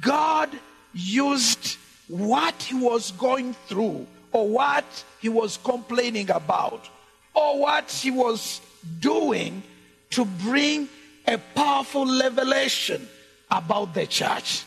God 0.01 0.49
used 0.93 1.77
what 2.07 2.61
he 2.61 2.75
was 2.75 3.11
going 3.11 3.53
through, 3.67 4.05
or 4.31 4.47
what 4.47 4.85
he 5.27 5.29
was 5.29 5.57
complaining 5.57 6.29
about, 6.31 6.87
or 7.33 7.59
what 7.59 7.91
he 7.91 8.09
was 8.09 8.61
doing 9.01 9.61
to 10.09 10.23
bring 10.23 10.87
a 11.27 11.37
powerful 11.53 12.05
revelation 12.05 13.05
about 13.51 13.93
the 13.93 14.07
church. 14.07 14.63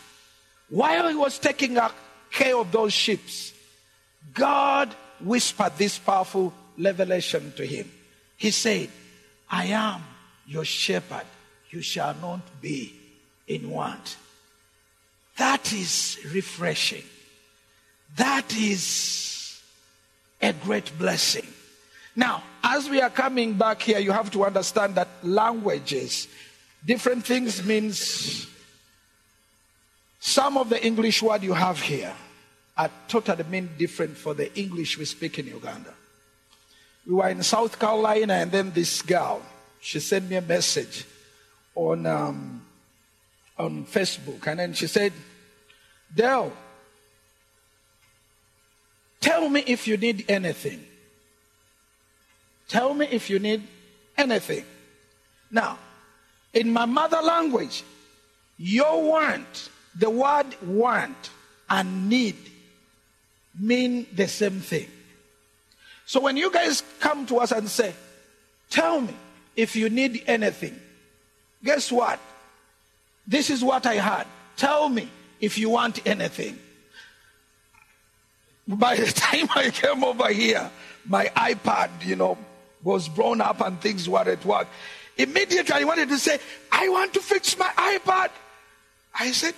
While 0.69 1.09
he 1.09 1.15
was 1.15 1.39
taking 1.39 1.79
care 2.31 2.59
of 2.59 2.71
those 2.73 2.93
sheep, 2.93 3.23
God 4.35 4.95
whispered 5.19 5.79
this 5.79 5.99
powerful 5.99 6.53
revelation 6.77 7.55
to 7.57 7.65
him. 7.65 7.91
He 8.37 8.51
said, 8.51 8.91
I 9.51 9.65
am 9.69 10.03
your 10.47 10.67
shepherd. 10.67 11.25
You 11.71 11.81
shall 11.81 12.15
not 12.21 12.61
be 12.61 12.93
in 13.49 13.71
want. 13.71 14.19
That 15.39 15.73
is 15.73 16.19
refreshing. 16.35 17.05
That 18.17 18.55
is 18.55 19.40
a 20.41 20.53
great 20.53 20.91
blessing. 20.99 21.47
Now, 22.17 22.43
as 22.63 22.89
we 22.89 23.01
are 23.01 23.11
coming 23.11 23.55
back 23.55 23.83
here, 23.83 23.99
you 23.99 24.13
have 24.13 24.31
to 24.33 24.45
understand 24.45 24.95
that 24.97 25.09
languages, 25.23 26.29
different 26.85 27.25
things 27.25 27.65
means 27.65 28.47
some 30.19 30.59
of 30.59 30.69
the 30.69 30.85
English 30.85 31.23
word 31.23 31.43
you 31.43 31.53
have 31.53 31.81
here 31.81 32.15
are 32.77 32.91
totally 33.09 33.45
mean 33.45 33.71
different 33.79 34.17
for 34.17 34.35
the 34.35 34.53
English 34.59 34.99
we 34.99 35.05
speak 35.05 35.39
in 35.39 35.47
Uganda 35.47 35.95
we 37.07 37.15
were 37.15 37.29
in 37.29 37.43
South 37.43 37.79
Carolina, 37.79 38.35
and 38.35 38.53
then 38.53 38.71
this 38.71 39.03
girl, 39.03 39.43
she 39.81 40.01
sent 40.01 40.29
me 40.29 40.37
a 40.37 40.43
message 40.43 41.05
on 41.75 42.07
um, 42.07 42.65
on 43.59 43.85
Facebook, 43.85 44.47
and 44.47 44.61
then 44.61 44.73
she 44.75 44.87
said, 44.87 45.13
"Dell, 46.15 46.53
tell 49.21 49.49
me 49.49 49.63
if 49.67 49.87
you 49.87 49.97
need 49.97 50.25
anything. 50.29 50.85
Tell 52.69 52.95
me 52.95 53.07
if 53.11 53.31
you 53.31 53.39
need 53.39 53.67
anything." 54.17 54.65
Now, 55.51 55.79
in 56.53 56.73
my 56.73 56.85
mother 56.85 57.21
language, 57.21 57.83
your 58.59 59.03
want, 59.03 59.69
the 59.95 60.11
word 60.11 60.55
want 60.63 61.31
and 61.69 62.09
need 62.09 62.37
mean 63.59 64.07
the 64.13 64.29
same 64.29 64.61
thing. 64.61 64.89
So 66.07 66.21
when 66.21 66.37
you 66.37 66.51
guys 66.51 66.83
come 67.01 67.27
to 67.27 67.39
us 67.39 67.53
and 67.53 67.69
say, 67.69 67.95
Tell 68.71 69.01
me 69.01 69.15
if 69.57 69.75
you 69.75 69.91
need 69.91 70.23
anything, 70.27 70.81
guess 71.63 71.91
what? 71.91 72.21
This 73.27 73.51
is 73.51 73.63
what 73.63 73.85
I 73.85 73.95
had. 73.95 74.27
Tell 74.57 74.89
me 74.89 75.09
if 75.41 75.59
you 75.59 75.71
want 75.71 76.07
anything. 76.07 76.59
By 78.79 78.97
the 78.97 79.07
time 79.13 79.49
I 79.55 79.71
came 79.71 80.05
over 80.05 80.29
here, 80.29 80.71
my 81.07 81.27
iPad, 81.37 81.91
you 82.05 82.17
know, 82.17 82.39
was 82.83 83.09
blown 83.09 83.41
up 83.41 83.61
and 83.61 83.81
things 83.81 84.09
were 84.09 84.21
at 84.21 84.45
work. 84.45 84.69
Immediately 85.17 85.75
I 85.75 85.85
wanted 85.85 86.09
to 86.09 86.19
say, 86.19 86.39
I 86.73 86.89
want 86.89 87.13
to 87.15 87.21
fix 87.21 87.59
my 87.59 87.69
iPad. 87.77 88.31
I 89.19 89.33
said, 89.33 89.55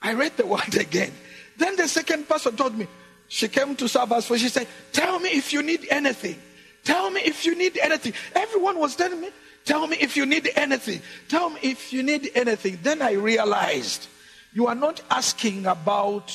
I 0.00 0.14
read 0.14 0.36
the 0.36 0.46
word 0.54 0.74
again. 0.76 1.12
Then 1.56 1.76
the 1.76 1.88
second 1.88 2.28
person 2.28 2.56
told 2.56 2.78
me, 2.78 2.86
she 3.26 3.48
came 3.48 3.76
to 3.76 3.88
serve 3.88 4.12
us 4.12 4.26
for 4.26 4.38
she 4.38 4.48
said, 4.48 4.66
Tell 4.92 5.18
me 5.18 5.30
if 5.30 5.52
you 5.52 5.62
need 5.62 5.86
anything. 5.90 6.40
Tell 6.84 7.10
me 7.10 7.20
if 7.20 7.44
you 7.44 7.54
need 7.54 7.76
anything. 7.76 8.14
Everyone 8.34 8.78
was 8.78 8.96
telling 8.96 9.20
me, 9.20 9.28
Tell 9.66 9.86
me 9.86 9.98
if 10.00 10.16
you 10.16 10.24
need 10.24 10.48
anything. 10.56 11.02
Tell 11.28 11.50
me 11.50 11.60
if 11.62 11.92
you 11.92 12.02
need 12.02 12.30
anything. 12.34 12.78
Then 12.82 13.02
I 13.02 13.12
realized 13.12 14.06
you 14.54 14.66
are 14.66 14.74
not 14.74 15.02
asking 15.10 15.66
about, 15.66 16.32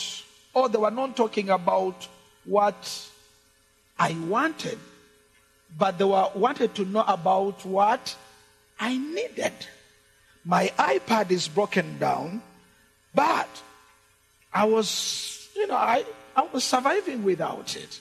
or 0.53 0.69
they 0.69 0.77
were 0.77 0.91
not 0.91 1.15
talking 1.15 1.49
about 1.49 2.07
what 2.45 3.09
I 3.97 4.13
wanted, 4.13 4.79
but 5.77 5.97
they 5.97 6.05
were 6.05 6.29
wanted 6.35 6.75
to 6.75 6.85
know 6.85 7.03
about 7.07 7.65
what 7.65 8.15
I 8.79 8.97
needed. 8.97 9.53
My 10.45 10.71
iPad 10.77 11.31
is 11.31 11.47
broken 11.47 11.97
down, 11.99 12.41
but 13.15 13.49
I 14.53 14.65
was, 14.65 15.49
you 15.55 15.67
know, 15.67 15.75
I, 15.75 16.03
I 16.35 16.43
was 16.51 16.63
surviving 16.63 17.23
without 17.23 17.75
it. 17.75 17.99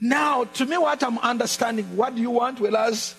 Now, 0.00 0.44
to 0.44 0.66
me, 0.66 0.76
what 0.78 1.02
I'm 1.02 1.18
understanding, 1.18 1.96
what 1.96 2.14
do 2.14 2.20
you 2.20 2.30
want? 2.30 2.60
Well, 2.60 2.76
as 2.76 3.14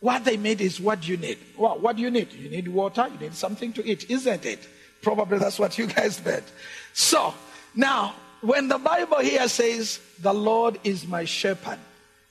what 0.00 0.24
they 0.24 0.36
made 0.36 0.60
is 0.60 0.80
what 0.80 1.06
you 1.06 1.16
need. 1.16 1.38
Well, 1.56 1.78
what 1.78 1.96
do 1.96 2.02
you 2.02 2.10
need? 2.10 2.32
You 2.32 2.50
need 2.50 2.68
water, 2.68 3.08
you 3.12 3.18
need 3.18 3.34
something 3.34 3.72
to 3.74 3.86
eat, 3.86 4.10
isn't 4.10 4.44
it? 4.44 4.68
Probably 5.02 5.38
that's 5.38 5.58
what 5.58 5.78
you 5.78 5.86
guys 5.86 6.24
meant. 6.24 6.44
So, 6.92 7.34
now, 7.74 8.14
when 8.40 8.68
the 8.68 8.78
Bible 8.78 9.18
here 9.18 9.48
says, 9.48 10.00
the 10.20 10.34
Lord 10.34 10.78
is 10.84 11.06
my 11.06 11.24
shepherd, 11.24 11.78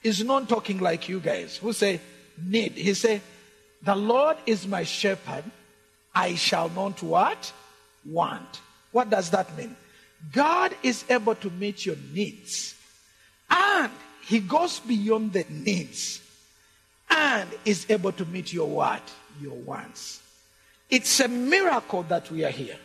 is 0.03 0.23
not 0.23 0.47
talking 0.47 0.79
like 0.79 1.09
you 1.09 1.19
guys 1.19 1.57
who 1.57 1.73
say 1.73 1.99
need. 2.41 2.73
He 2.73 2.93
say, 2.93 3.21
the 3.81 3.95
Lord 3.95 4.37
is 4.45 4.67
my 4.67 4.83
shepherd, 4.83 5.43
I 6.13 6.35
shall 6.35 6.69
not 6.69 7.01
what? 7.01 7.51
Want. 8.05 8.61
What 8.91 9.09
does 9.09 9.31
that 9.31 9.57
mean? 9.57 9.75
God 10.31 10.75
is 10.83 11.03
able 11.09 11.35
to 11.35 11.49
meet 11.49 11.85
your 11.85 11.97
needs. 12.13 12.75
And 13.49 13.91
He 14.21 14.39
goes 14.39 14.79
beyond 14.79 15.33
the 15.33 15.45
needs. 15.49 16.21
and 17.13 17.49
is 17.65 17.85
able 17.89 18.11
to 18.11 18.25
meet 18.25 18.51
your 18.51 18.67
what? 18.67 19.01
Your 19.41 19.53
wants. 19.53 20.21
It's 20.89 21.19
a 21.19 21.27
miracle 21.27 22.03
that 22.03 22.29
we 22.31 22.43
are 22.43 22.49
here. 22.49 22.77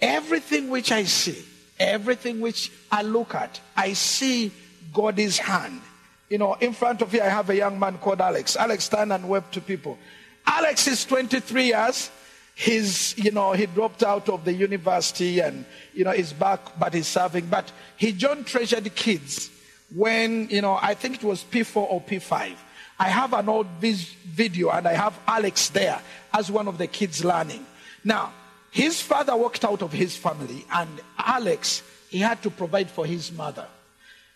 Everything 0.00 0.70
which 0.70 0.92
I 0.92 1.04
see, 1.04 1.44
everything 1.78 2.40
which 2.40 2.70
I 2.90 3.02
look 3.02 3.34
at, 3.34 3.60
I 3.76 3.94
see 3.94 4.52
God's 4.92 5.38
hand. 5.38 5.80
You 6.28 6.38
know, 6.38 6.54
in 6.54 6.72
front 6.72 7.02
of 7.02 7.12
you, 7.14 7.22
I 7.22 7.28
have 7.28 7.50
a 7.50 7.56
young 7.56 7.78
man 7.78 7.98
called 7.98 8.20
Alex. 8.20 8.56
Alex 8.56 8.84
stand 8.84 9.12
and 9.12 9.28
wept 9.28 9.54
to 9.54 9.60
people. 9.60 9.98
Alex 10.46 10.86
is 10.86 11.04
23 11.04 11.64
years. 11.64 12.10
He's, 12.54 13.16
you 13.16 13.30
know, 13.30 13.52
he 13.52 13.66
dropped 13.66 14.02
out 14.02 14.28
of 14.28 14.44
the 14.44 14.52
university 14.52 15.40
and, 15.40 15.64
you 15.94 16.04
know, 16.04 16.10
he's 16.10 16.32
back, 16.32 16.60
but 16.78 16.92
he's 16.92 17.06
serving. 17.06 17.46
But 17.46 17.70
he 17.96 18.12
joined 18.12 18.46
Treasured 18.46 18.94
Kids 18.94 19.50
when, 19.94 20.48
you 20.50 20.60
know, 20.60 20.78
I 20.80 20.94
think 20.94 21.16
it 21.16 21.24
was 21.24 21.44
P4 21.44 21.76
or 21.76 22.00
P5. 22.00 22.54
I 22.98 23.08
have 23.08 23.32
an 23.32 23.48
old 23.48 23.68
video 23.78 24.70
and 24.70 24.88
I 24.88 24.94
have 24.94 25.18
Alex 25.26 25.68
there 25.68 26.00
as 26.34 26.50
one 26.50 26.66
of 26.66 26.78
the 26.78 26.88
kids 26.88 27.24
learning. 27.24 27.64
Now, 28.02 28.32
his 28.70 29.00
father 29.00 29.36
walked 29.36 29.64
out 29.64 29.82
of 29.82 29.92
his 29.92 30.16
family 30.16 30.64
and 30.72 31.00
Alex, 31.18 31.82
he 32.08 32.18
had 32.18 32.42
to 32.42 32.50
provide 32.50 32.90
for 32.90 33.06
his 33.06 33.32
mother. 33.32 33.66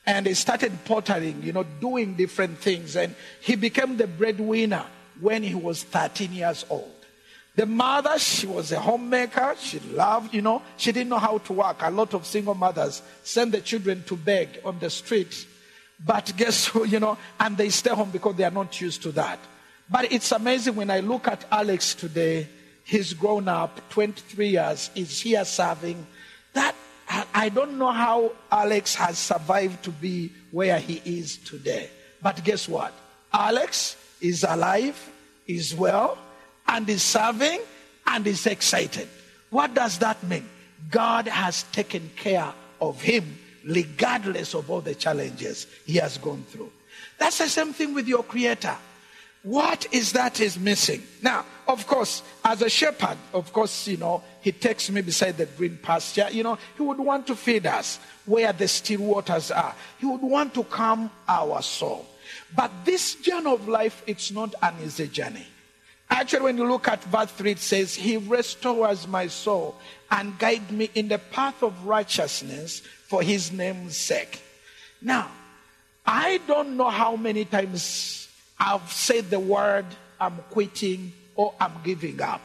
And 0.05 0.27
he 0.27 0.35
started 0.35 0.85
pottering, 0.85 1.43
you 1.43 1.53
know, 1.53 1.65
doing 1.81 2.15
different 2.15 2.59
things. 2.59 2.97
And 2.97 3.15
he 3.41 3.55
became 3.55 3.97
the 3.97 4.07
breadwinner 4.07 4.85
when 5.21 5.43
he 5.43 5.55
was 5.55 5.85
13 5.85 6.33
years 6.33 6.65
old. 6.69 6.91
The 7.55 7.67
mother, 7.67 8.19
she 8.19 8.47
was 8.47 8.73
a 8.73 8.81
homemaker. 8.81 9.55
She 9.61 9.79
loved, 9.81 10.35
you 10.35 10.43
know, 10.43 10.63
she 10.77 10.91
didn't 10.91 11.11
know 11.11 11.19
how 11.19 11.39
to 11.39 11.53
work. 11.53 11.77
A 11.83 11.91
lot 11.91 12.15
of 12.15 12.27
single 12.27 12.55
mothers 12.55 13.03
send 13.23 13.53
the 13.53 13.61
children 13.61 14.03
to 14.05 14.17
beg 14.17 14.61
on 14.65 14.79
the 14.79 14.89
streets. 14.91 15.47
But 16.05 16.33
guess 16.37 16.67
who, 16.67 16.85
you 16.85 16.99
know, 16.99 17.19
and 17.39 17.57
they 17.57 17.69
stay 17.69 17.91
home 17.91 18.11
because 18.11 18.37
they 18.37 18.45
are 18.45 18.51
not 18.51 18.81
used 18.81 19.03
to 19.03 19.13
that. 19.13 19.39
But 19.89 20.11
it's 20.11 20.33
amazing 20.33 20.75
when 20.75 20.91
I 20.91 21.01
look 21.01 21.29
at 21.29 21.45
Alex 21.51 21.95
today, 21.95 22.49
he's 22.85 23.15
grown 23.15 23.49
up, 23.49 23.81
23 23.91 24.49
years, 24.49 24.91
is 24.95 25.21
here 25.21 25.45
serving. 25.45 26.07
That, 26.53 26.75
I 27.35 27.49
don't 27.49 27.79
know 27.79 27.91
how 27.91 28.33
Alex 28.51 28.95
has 28.95 29.19
survived 29.19 29.85
to 29.85 29.91
be 29.91 30.33
where 30.51 30.79
he 30.79 31.03
is 31.05 31.37
today. 31.39 31.91
But 32.23 32.43
guess 32.45 32.69
what? 32.69 32.93
Alex 33.33 33.97
is 34.21 34.45
alive, 34.45 35.11
is 35.47 35.75
well, 35.75 36.19
and 36.69 36.89
is 36.89 37.03
serving, 37.03 37.61
and 38.07 38.27
is 38.27 38.47
excited. 38.47 39.09
What 39.51 39.75
does 39.75 39.99
that 39.99 40.23
mean? 40.23 40.49
God 40.91 41.27
has 41.29 41.65
taken 41.65 42.11
care 42.17 42.53
of 42.81 43.01
him 43.01 43.39
regardless 43.65 44.55
of 44.55 44.71
all 44.71 44.81
the 44.81 44.95
challenges 44.95 45.67
he 45.87 45.95
has 45.95 46.19
gone 46.19 46.45
through. 46.49 46.71
That's 47.19 47.39
the 47.39 47.49
same 47.49 47.73
thing 47.73 47.95
with 47.95 48.09
your 48.09 48.23
creator. 48.23 48.77
What 49.43 49.93
is 49.93 50.13
that 50.13 50.41
is 50.41 50.59
missing? 50.59 51.03
Now, 51.21 51.45
of 51.67 51.87
course, 51.87 52.23
as 52.45 52.63
a 52.63 52.69
shepherd, 52.69 53.19
of 53.35 53.53
course, 53.53 53.89
you 53.89 53.97
know, 53.97 54.23
he 54.41 54.53
takes 54.53 54.89
me 54.89 55.01
beside 55.01 55.37
the 55.37 55.47
green 55.47 55.79
pasture. 55.83 56.29
You 56.31 56.45
know, 56.45 56.59
he 56.77 56.83
would 56.83 56.99
want 56.99 57.27
to 57.27 57.35
feed 57.35 57.67
us 57.67 57.99
where 58.25 58.53
the 58.53 58.69
still 58.69 59.01
waters 59.01 59.51
are. 59.51 59.75
He 59.99 60.07
would 60.07 60.23
want 60.23 60.55
to 60.55 60.65
calm 60.65 61.11
our 61.27 61.61
soul. 61.63 62.07
But 62.55 62.71
this 62.85 63.17
journey 63.17 63.53
of 63.53 63.67
life, 63.67 64.03
it's 64.07 64.31
not 64.31 64.55
an 64.63 64.75
easy 64.85 65.09
journey. 65.09 65.47
Actually, 66.09 66.43
when 66.43 66.59
you 66.59 66.69
look 66.69 66.87
at 66.89 67.03
verse 67.05 67.31
3, 67.33 67.53
it 67.53 67.59
says, 67.59 67.95
He 67.95 68.19
restores 68.19 69.09
my 69.09 69.27
soul 69.27 69.77
and 70.11 70.39
guide 70.39 70.71
me 70.71 70.91
in 70.95 71.09
the 71.09 71.19
path 71.19 71.63
of 71.63 71.87
righteousness 71.87 72.81
for 73.09 73.23
his 73.23 73.51
name's 73.51 73.97
sake. 73.97 74.41
Now, 75.01 75.31
I 76.05 76.39
don't 76.47 76.77
know 76.77 76.91
how 76.91 77.17
many 77.17 77.45
times 77.45 78.29
I've 78.65 78.93
said 78.93 79.29
the 79.29 79.41
word, 79.41 79.87
I'm 80.21 80.37
quitting 80.51 81.13
or 81.35 81.53
I'm 81.61 81.73
giving 81.83 82.23
up. 82.23 82.41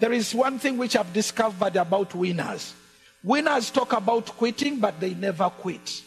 There 0.00 0.12
is 0.12 0.34
one 0.34 0.58
thing 0.58 0.78
which 0.78 0.96
I've 0.96 1.12
discovered 1.12 1.76
about 1.76 2.12
winners. 2.12 2.74
Winners 3.22 3.70
talk 3.70 3.92
about 3.92 4.26
quitting, 4.26 4.80
but 4.80 4.98
they 4.98 5.14
never 5.14 5.48
quit. 5.48 6.02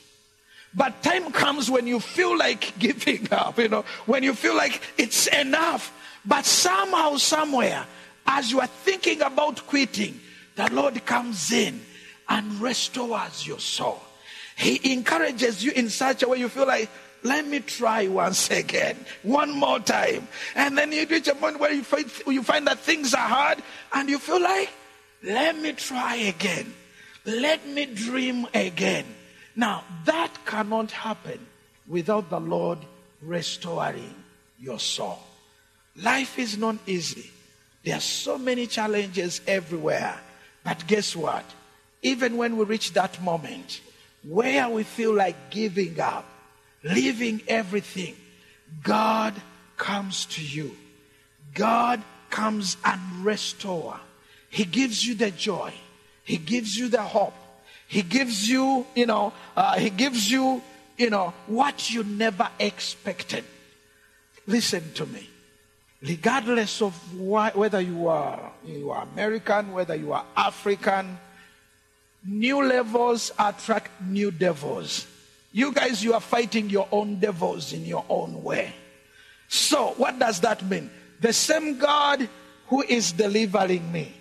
But 0.73 1.01
time 1.01 1.31
comes 1.31 1.71
when 1.71 1.87
you 1.87 2.01
feel 2.01 2.37
like 2.37 2.73
giving 2.79 3.31
up, 3.31 3.57
you 3.57 3.69
know, 3.69 3.85
when 4.05 4.23
you 4.23 4.33
feel 4.33 4.55
like 4.55 4.81
it's 4.97 5.27
enough. 5.27 5.93
But 6.25 6.45
somehow, 6.45 7.15
somewhere, 7.15 7.85
as 8.27 8.51
you 8.51 8.59
are 8.59 8.67
thinking 8.67 9.21
about 9.21 9.65
quitting, 9.65 10.19
the 10.55 10.69
Lord 10.73 11.05
comes 11.05 11.53
in 11.53 11.79
and 12.27 12.59
restores 12.59 13.47
your 13.47 13.59
soul. 13.59 14.01
He 14.57 14.91
encourages 14.91 15.63
you 15.63 15.71
in 15.71 15.89
such 15.89 16.21
a 16.21 16.27
way 16.27 16.39
you 16.39 16.49
feel 16.49 16.67
like, 16.67 16.89
let 17.23 17.45
me 17.45 17.59
try 17.59 18.07
once 18.07 18.49
again, 18.49 18.97
one 19.23 19.51
more 19.51 19.79
time. 19.79 20.27
And 20.55 20.77
then 20.77 20.91
you 20.91 21.05
reach 21.05 21.27
a 21.27 21.35
point 21.35 21.59
where 21.59 21.71
you 21.71 21.83
find, 21.83 22.11
you 22.27 22.43
find 22.43 22.67
that 22.67 22.79
things 22.79 23.13
are 23.13 23.27
hard 23.27 23.59
and 23.93 24.09
you 24.09 24.17
feel 24.17 24.41
like, 24.41 24.69
let 25.23 25.57
me 25.57 25.73
try 25.73 26.15
again. 26.15 26.73
Let 27.25 27.67
me 27.67 27.85
dream 27.85 28.47
again. 28.53 29.05
Now, 29.55 29.83
that 30.05 30.31
cannot 30.45 30.91
happen 30.91 31.39
without 31.87 32.29
the 32.29 32.39
Lord 32.39 32.79
restoring 33.21 34.15
your 34.59 34.79
soul. 34.79 35.19
Life 35.95 36.39
is 36.39 36.57
not 36.57 36.77
easy. 36.87 37.29
There 37.83 37.95
are 37.95 38.01
so 38.01 38.37
many 38.37 38.65
challenges 38.65 39.41
everywhere. 39.45 40.19
But 40.63 40.87
guess 40.87 41.15
what? 41.15 41.45
Even 42.01 42.37
when 42.37 42.57
we 42.57 42.65
reach 42.65 42.93
that 42.93 43.21
moment 43.21 43.81
where 44.23 44.69
we 44.69 44.83
feel 44.83 45.13
like 45.13 45.49
giving 45.49 45.99
up, 45.99 46.25
leaving 46.83 47.41
everything, 47.47 48.15
God 48.83 49.33
comes 49.77 50.25
to 50.27 50.43
you. 50.43 50.75
God 51.53 52.01
comes 52.29 52.77
and 52.85 53.25
restore. 53.25 53.99
He 54.49 54.65
gives 54.65 55.05
you 55.05 55.15
the 55.15 55.31
joy. 55.31 55.73
He 56.23 56.37
gives 56.37 56.77
you 56.77 56.87
the 56.87 57.01
hope. 57.01 57.33
He 57.87 58.01
gives 58.01 58.49
you, 58.49 58.85
you 58.95 59.05
know, 59.05 59.33
uh, 59.55 59.77
he 59.77 59.89
gives 59.89 60.31
you, 60.31 60.61
you 60.97 61.09
know, 61.09 61.33
what 61.47 61.91
you 61.91 62.03
never 62.03 62.47
expected. 62.59 63.43
Listen 64.47 64.93
to 64.93 65.05
me 65.05 65.27
regardless 66.01 66.81
of 66.81 66.93
why, 67.17 67.51
whether 67.51 67.79
you 67.79 68.07
are, 68.07 68.51
you 68.65 68.91
are 68.91 69.03
American, 69.13 69.71
whether 69.71 69.95
you 69.95 70.13
are 70.13 70.25
African, 70.35 71.17
new 72.25 72.63
levels 72.63 73.31
attract 73.37 74.01
new 74.01 74.31
devils. 74.31 75.05
You 75.51 75.73
guys, 75.73 76.03
you 76.03 76.13
are 76.13 76.21
fighting 76.21 76.69
your 76.69 76.87
own 76.91 77.19
devils 77.19 77.73
in 77.73 77.85
your 77.85 78.05
own 78.07 78.43
way. 78.43 78.73
So, 79.47 79.93
what 79.97 80.17
does 80.17 80.39
that 80.41 80.63
mean? 80.65 80.89
The 81.19 81.33
same 81.33 81.77
God 81.77 82.27
who 82.67 82.81
is 82.83 83.11
delivering 83.11 83.91
me, 83.91 84.13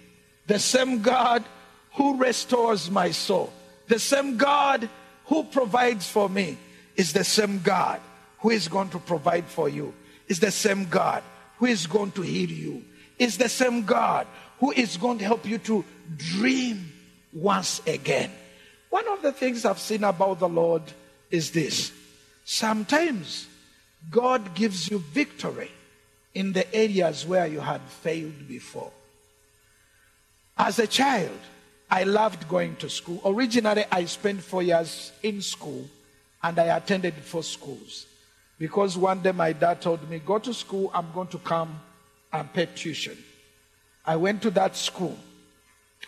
the 0.47 0.59
same 0.59 1.03
God 1.03 1.45
who 1.93 2.17
restores 2.17 2.91
my 2.91 3.13
soul, 3.13 3.53
the 3.87 3.99
same 3.99 4.37
God 4.37 4.89
who 5.27 5.45
provides 5.45 6.09
for 6.09 6.29
me 6.29 6.59
is 6.97 7.13
the 7.13 7.25
same 7.25 7.61
God 7.61 8.01
who 8.39 8.51
is 8.51 8.67
going 8.67 8.89
to 8.91 8.99
provide 8.99 9.47
for 9.47 9.69
you, 9.69 9.95
is 10.27 10.41
the 10.41 10.51
same 10.51 10.87
God 10.87 11.23
who 11.59 11.67
is 11.67 11.87
going 11.87 12.11
to 12.13 12.23
heal 12.23 12.51
you. 12.51 12.85
is 13.21 13.37
the 13.37 13.49
same 13.49 13.85
God 13.85 14.27
who 14.59 14.73
is 14.73 14.97
going 14.97 15.19
to 15.19 15.25
help 15.25 15.47
you 15.47 15.59
to 15.59 15.85
dream 16.17 16.91
once 17.33 17.81
again. 17.87 18.31
One 18.89 19.07
of 19.09 19.23
the 19.23 19.31
things 19.31 19.65
I've 19.65 19.79
seen 19.79 20.03
about 20.03 20.41
the 20.41 20.49
Lord 20.49 20.83
is 21.31 21.51
this 21.53 21.93
sometimes 22.45 23.47
God 24.11 24.55
gives 24.55 24.91
you 24.91 24.99
victory 24.99 25.71
in 26.35 26.53
the 26.53 26.73
areas 26.75 27.27
where 27.27 27.47
you 27.47 27.61
had 27.61 27.81
failed 27.83 28.49
before. 28.49 28.93
As 30.57 30.79
a 30.79 30.87
child, 30.87 31.39
I 31.91 32.05
loved 32.05 32.49
going 32.49 32.77
to 32.77 32.89
school. 32.89 33.21
Originally, 33.25 33.85
I 33.91 34.05
spent 34.05 34.43
four 34.43 34.63
years 34.63 35.13
in 35.23 35.43
school 35.43 35.89
and 36.43 36.59
I 36.59 36.77
attended 36.77 37.15
four 37.15 37.43
schools. 37.43 38.07
Because 38.59 38.97
one 38.97 39.23
day 39.23 39.33
my 39.33 39.53
dad 39.53 39.81
told 39.81 40.09
me, 40.09 40.19
Go 40.19 40.39
to 40.39 40.55
school, 40.55 40.91
I'm 40.95 41.11
going 41.13 41.29
to 41.29 41.39
come 41.39 41.81
and 42.33 42.53
pay 42.53 42.67
tuition. 42.67 43.17
I 44.05 44.17
went 44.17 44.43
to 44.43 44.51
that 44.53 44.77
school. 44.77 45.17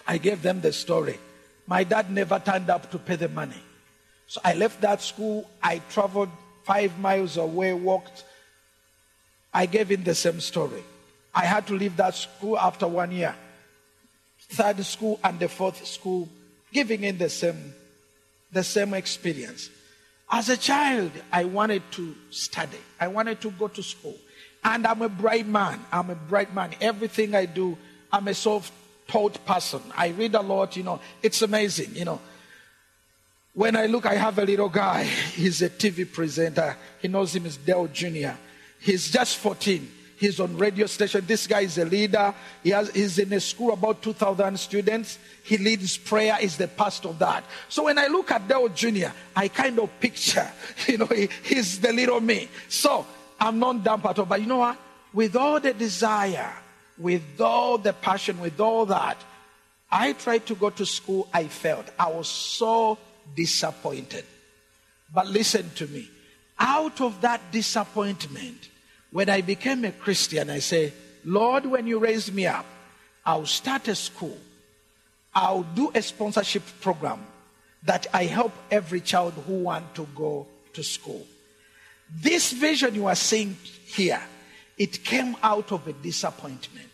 I 0.06 0.18
gave 0.18 0.42
them 0.42 0.60
the 0.60 0.72
story. 0.72 1.18
My 1.66 1.84
dad 1.84 2.10
never 2.10 2.38
turned 2.38 2.70
up 2.70 2.90
to 2.90 2.98
pay 2.98 3.16
the 3.16 3.28
money. 3.28 3.60
So 4.32 4.40
I 4.42 4.54
left 4.54 4.80
that 4.80 5.02
school. 5.02 5.46
I 5.62 5.82
traveled 5.90 6.30
five 6.64 6.98
miles 6.98 7.36
away, 7.36 7.74
walked. 7.74 8.24
I 9.52 9.66
gave 9.66 9.90
him 9.90 10.04
the 10.04 10.14
same 10.14 10.40
story. 10.40 10.82
I 11.34 11.44
had 11.44 11.66
to 11.66 11.74
leave 11.74 11.98
that 11.98 12.14
school 12.14 12.58
after 12.58 12.88
one 12.88 13.12
year. 13.12 13.34
Third 14.48 14.82
school 14.86 15.20
and 15.22 15.38
the 15.38 15.50
fourth 15.50 15.86
school, 15.86 16.30
giving 16.72 17.00
him 17.00 17.18
the 17.18 17.28
same, 17.28 17.74
the 18.50 18.64
same 18.64 18.94
experience. 18.94 19.68
As 20.30 20.48
a 20.48 20.56
child, 20.56 21.10
I 21.30 21.44
wanted 21.44 21.82
to 21.90 22.14
study. 22.30 22.80
I 22.98 23.08
wanted 23.08 23.38
to 23.42 23.50
go 23.50 23.68
to 23.68 23.82
school. 23.82 24.16
And 24.64 24.86
I'm 24.86 25.02
a 25.02 25.10
bright 25.10 25.46
man. 25.46 25.78
I'm 25.92 26.08
a 26.08 26.14
bright 26.14 26.54
man. 26.54 26.70
Everything 26.80 27.34
I 27.34 27.44
do, 27.44 27.76
I'm 28.10 28.26
a 28.28 28.32
self 28.32 28.72
taught 29.08 29.44
person. 29.44 29.82
I 29.94 30.08
read 30.08 30.34
a 30.34 30.40
lot, 30.40 30.74
you 30.74 30.84
know. 30.84 31.00
It's 31.22 31.42
amazing, 31.42 31.96
you 31.96 32.06
know. 32.06 32.18
When 33.54 33.76
I 33.76 33.86
look, 33.86 34.06
I 34.06 34.14
have 34.14 34.38
a 34.38 34.44
little 34.44 34.70
guy. 34.70 35.04
He's 35.04 35.60
a 35.60 35.68
TV 35.68 36.10
presenter. 36.10 36.74
He 37.00 37.08
knows 37.08 37.36
him 37.36 37.44
as 37.44 37.58
Dale 37.58 37.86
Jr. 37.86 38.30
He's 38.80 39.10
just 39.10 39.36
14. 39.38 39.90
He's 40.16 40.40
on 40.40 40.56
radio 40.56 40.86
station. 40.86 41.24
This 41.26 41.46
guy 41.46 41.62
is 41.62 41.76
a 41.76 41.84
leader. 41.84 42.32
He 42.62 42.70
has, 42.70 42.90
he's 42.92 43.18
in 43.18 43.32
a 43.32 43.40
school 43.40 43.72
about 43.72 44.00
2,000 44.02 44.58
students. 44.58 45.18
He 45.42 45.58
leads 45.58 45.98
prayer. 45.98 46.38
Is 46.40 46.56
the 46.56 46.68
pastor 46.68 47.08
of 47.08 47.18
that. 47.18 47.44
So 47.68 47.84
when 47.84 47.98
I 47.98 48.06
look 48.06 48.30
at 48.30 48.48
Dale 48.48 48.68
Jr., 48.68 49.08
I 49.36 49.48
kind 49.48 49.78
of 49.80 50.00
picture, 50.00 50.48
you 50.86 50.98
know, 50.98 51.06
he, 51.06 51.28
he's 51.42 51.80
the 51.80 51.92
little 51.92 52.20
me. 52.20 52.48
So 52.68 53.04
I'm 53.38 53.58
not 53.58 53.84
dumb 53.84 54.00
at 54.04 54.18
all. 54.18 54.24
But 54.24 54.40
you 54.40 54.46
know 54.46 54.58
what? 54.58 54.78
With 55.12 55.36
all 55.36 55.60
the 55.60 55.74
desire, 55.74 56.54
with 56.96 57.38
all 57.40 57.76
the 57.76 57.92
passion, 57.92 58.40
with 58.40 58.60
all 58.60 58.86
that, 58.86 59.18
I 59.90 60.14
tried 60.14 60.46
to 60.46 60.54
go 60.54 60.70
to 60.70 60.86
school. 60.86 61.28
I 61.34 61.48
failed. 61.48 61.90
I 61.98 62.10
was 62.10 62.28
so 62.28 62.96
disappointed. 63.34 64.24
But 65.12 65.26
listen 65.26 65.70
to 65.76 65.86
me. 65.86 66.08
Out 66.58 67.00
of 67.00 67.20
that 67.22 67.40
disappointment, 67.50 68.68
when 69.10 69.28
I 69.28 69.40
became 69.40 69.84
a 69.84 69.92
Christian, 69.92 70.48
I 70.48 70.60
say, 70.60 70.92
Lord, 71.24 71.66
when 71.66 71.86
you 71.86 71.98
raise 71.98 72.32
me 72.32 72.46
up, 72.46 72.66
I'll 73.24 73.46
start 73.46 73.88
a 73.88 73.94
school. 73.94 74.36
I'll 75.34 75.62
do 75.62 75.90
a 75.94 76.02
sponsorship 76.02 76.62
program 76.80 77.24
that 77.84 78.06
I 78.12 78.24
help 78.24 78.52
every 78.70 79.00
child 79.00 79.34
who 79.46 79.54
want 79.54 79.94
to 79.96 80.06
go 80.14 80.46
to 80.74 80.82
school. 80.82 81.26
This 82.14 82.52
vision 82.52 82.94
you 82.94 83.06
are 83.06 83.14
seeing 83.14 83.56
here, 83.86 84.22
it 84.78 85.04
came 85.04 85.36
out 85.42 85.72
of 85.72 85.86
a 85.86 85.92
disappointment. 85.92 86.91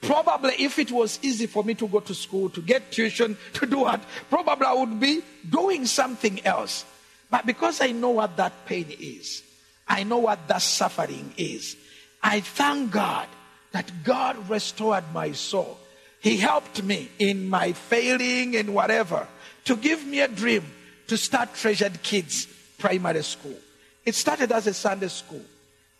Probably 0.00 0.54
if 0.58 0.78
it 0.78 0.92
was 0.92 1.18
easy 1.22 1.46
for 1.46 1.64
me 1.64 1.74
to 1.74 1.88
go 1.88 2.00
to 2.00 2.14
school, 2.14 2.48
to 2.50 2.62
get 2.62 2.92
tuition, 2.92 3.36
to 3.54 3.66
do 3.66 3.80
what, 3.80 4.00
probably 4.30 4.66
I 4.66 4.72
would 4.74 5.00
be 5.00 5.22
doing 5.48 5.86
something 5.86 6.44
else. 6.46 6.84
But 7.30 7.46
because 7.46 7.80
I 7.80 7.92
know 7.92 8.10
what 8.10 8.36
that 8.36 8.64
pain 8.64 8.86
is, 8.98 9.42
I 9.86 10.04
know 10.04 10.18
what 10.18 10.46
that 10.48 10.62
suffering 10.62 11.32
is, 11.36 11.76
I 12.22 12.40
thank 12.40 12.90
God 12.90 13.26
that 13.72 13.90
God 14.04 14.48
restored 14.48 15.04
my 15.12 15.32
soul. 15.32 15.78
He 16.20 16.36
helped 16.36 16.82
me 16.82 17.10
in 17.18 17.48
my 17.48 17.72
failing 17.72 18.56
and 18.56 18.74
whatever 18.74 19.26
to 19.66 19.76
give 19.76 20.06
me 20.06 20.20
a 20.20 20.28
dream 20.28 20.64
to 21.06 21.16
start 21.16 21.54
Treasured 21.54 22.02
Kids 22.02 22.46
Primary 22.78 23.22
School. 23.22 23.56
It 24.04 24.14
started 24.14 24.50
as 24.52 24.66
a 24.66 24.74
Sunday 24.74 25.08
school, 25.08 25.42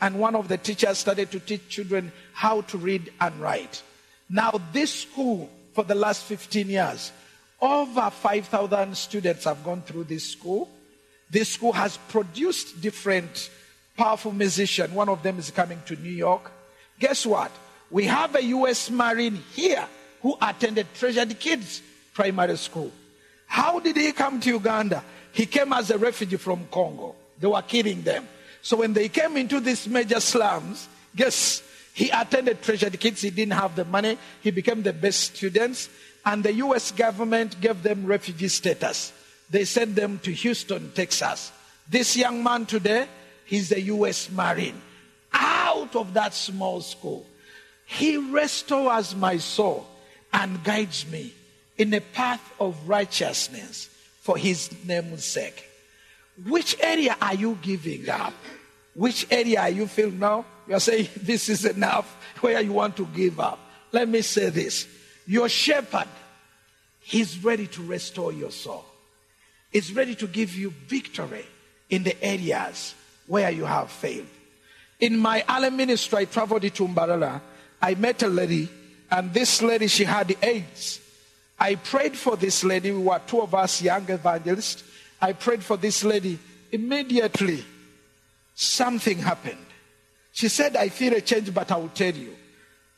and 0.01 0.19
one 0.19 0.35
of 0.35 0.49
the 0.49 0.59
teachers 0.59 0.99
started 0.99 1.31
to 1.33 1.41
teach 1.41 1.69
children 1.69 2.13
how 2.33 2.61
to 2.63 2.79
read 2.79 3.13
and 3.21 3.41
write. 3.41 3.83
Now, 4.31 4.61
this 4.73 4.93
school, 4.93 5.51
for 5.73 5.85
the 5.85 5.95
last 5.95 6.25
15 6.25 6.69
years, 6.69 7.13
over 7.61 8.11
5,000 8.11 8.97
students 8.97 9.45
have 9.45 9.65
gone 9.65 9.83
through 9.83 10.05
this 10.05 10.25
school. 10.25 10.69
This 11.31 11.49
school 11.49 11.73
has 11.73 11.97
produced 12.09 12.81
different 12.81 13.51
powerful 13.97 14.33
musicians. 14.33 14.93
One 14.93 15.09
of 15.09 15.23
them 15.23 15.39
is 15.39 15.51
coming 15.51 15.83
to 15.87 15.97
New 15.97 16.13
York. 16.13 16.51
Guess 17.01 17.27
what? 17.27 17.51
We 17.91 18.05
have 18.05 18.35
a 18.35 18.43
U.S. 18.45 18.91
Marine 18.91 19.43
here 19.55 19.85
who 20.23 20.37
attended 20.41 20.87
Treasured 20.95 21.39
Kids 21.39 21.83
Primary 22.15 22.57
School. 22.57 22.93
How 23.47 23.81
did 23.81 23.97
he 23.97 24.13
come 24.13 24.41
to 24.41 24.51
Uganda? 24.51 25.03
He 25.33 25.47
came 25.47 25.73
as 25.73 25.91
a 25.91 25.99
refugee 25.99 26.37
from 26.37 26.67
Congo. 26.71 27.15
They 27.41 27.47
were 27.47 27.63
killing 27.63 28.03
them. 28.03 28.29
So 28.63 28.77
when 28.77 28.93
they 28.93 29.09
came 29.09 29.37
into 29.37 29.61
these 29.61 29.89
major 29.89 30.21
slums, 30.21 30.89
guess 31.15 31.63
he 31.95 32.11
attended 32.11 32.63
Treasured 32.63 32.99
Kids. 33.01 33.23
He 33.23 33.31
didn't 33.31 33.55
have 33.55 33.75
the 33.75 33.85
money. 33.85 34.19
He 34.41 34.51
became 34.51 34.83
the 34.83 34.93
best 34.93 35.37
students. 35.37 35.89
And 36.25 36.45
the 36.45 36.53
U.S. 36.55 36.93
government 36.93 37.61
gave 37.61 37.83
them 37.83 38.07
refugee 38.07 38.49
status. 38.49 39.13
They 39.51 39.65
sent 39.65 39.97
them 39.97 40.21
to 40.21 40.33
Houston, 40.33 40.93
Texas. 40.93 41.51
This 41.89 42.17
young 42.17 42.43
man 42.43 42.67
today, 42.67 43.09
he's 43.47 43.73
a 43.73 43.81
U.S. 43.81 44.31
Marine. 44.31 44.81
Out 45.33 45.97
of 45.97 46.15
that 46.15 46.35
small 46.35 46.81
school, 46.83 47.27
he 47.87 48.17
restores 48.17 49.17
my 49.17 49.39
soul 49.39 49.87
and 50.33 50.63
guides 50.63 51.07
me 51.11 51.33
in 51.79 51.95
a 51.95 52.01
path 52.01 52.53
of 52.61 52.77
righteousness 52.89 53.89
for 54.21 54.37
his 54.37 54.71
name's 54.85 55.25
sake. 55.25 55.68
Which 56.47 56.77
area 56.81 57.17
are 57.21 57.35
you 57.35 57.59
giving 57.61 58.09
up? 58.09 58.35
Which 58.95 59.27
area 59.31 59.61
are 59.61 59.71
you 59.71 59.87
feeling 59.87 60.19
now? 60.19 60.45
You're 60.67 60.81
saying 60.81 61.09
this 61.17 61.49
is 61.49 61.65
enough 61.65 62.17
where 62.41 62.61
you 62.61 62.73
want 62.73 62.97
to 62.97 63.07
give 63.07 63.41
up. 63.41 63.59
Let 63.93 64.09
me 64.09 64.23
say 64.23 64.51
this. 64.51 64.87
Your 65.27 65.49
shepherd, 65.49 66.09
he's 67.01 67.43
ready 67.43 67.67
to 67.69 67.83
restore 67.83 68.33
your 68.33 68.51
soul 68.51 68.85
He's 69.71 69.93
ready 69.93 70.15
to 70.17 70.27
give 70.27 70.55
you 70.55 70.71
victory 70.87 71.45
in 71.91 72.03
the 72.03 72.23
areas 72.23 72.95
where 73.27 73.51
you 73.51 73.65
have 73.65 73.91
failed. 73.91 74.27
In 75.01 75.19
my 75.19 75.45
early 75.49 75.71
ministry, 75.71 76.21
I 76.21 76.25
traveled 76.25 76.63
to 76.63 76.89
Mbarara. 76.89 77.41
I 77.81 77.95
met 77.95 78.23
a 78.23 78.29
lady, 78.29 78.69
and 79.11 79.33
this 79.33 79.63
lady, 79.63 79.87
she 79.87 80.05
had 80.05 80.35
AIDS. 80.43 81.01
I 81.61 81.75
prayed 81.75 82.17
for 82.17 82.37
this 82.37 82.65
lady. 82.65 82.93
We 82.93 83.03
were 83.03 83.21
two 83.27 83.41
of 83.41 83.55
us 83.55 83.83
young 83.83 84.09
evangelists. 84.09 84.83
I 85.21 85.33
prayed 85.33 85.63
for 85.63 85.77
this 85.77 86.05
lady. 86.05 86.39
Immediately, 86.71 87.65
something 88.55 89.19
happened. 89.19 89.65
She 90.33 90.49
said, 90.49 90.77
I 90.77 90.89
feel 90.89 91.15
a 91.15 91.21
change, 91.21 91.53
but 91.53 91.71
I 91.71 91.77
will 91.77 91.89
tell 91.89 92.15
you. 92.15 92.35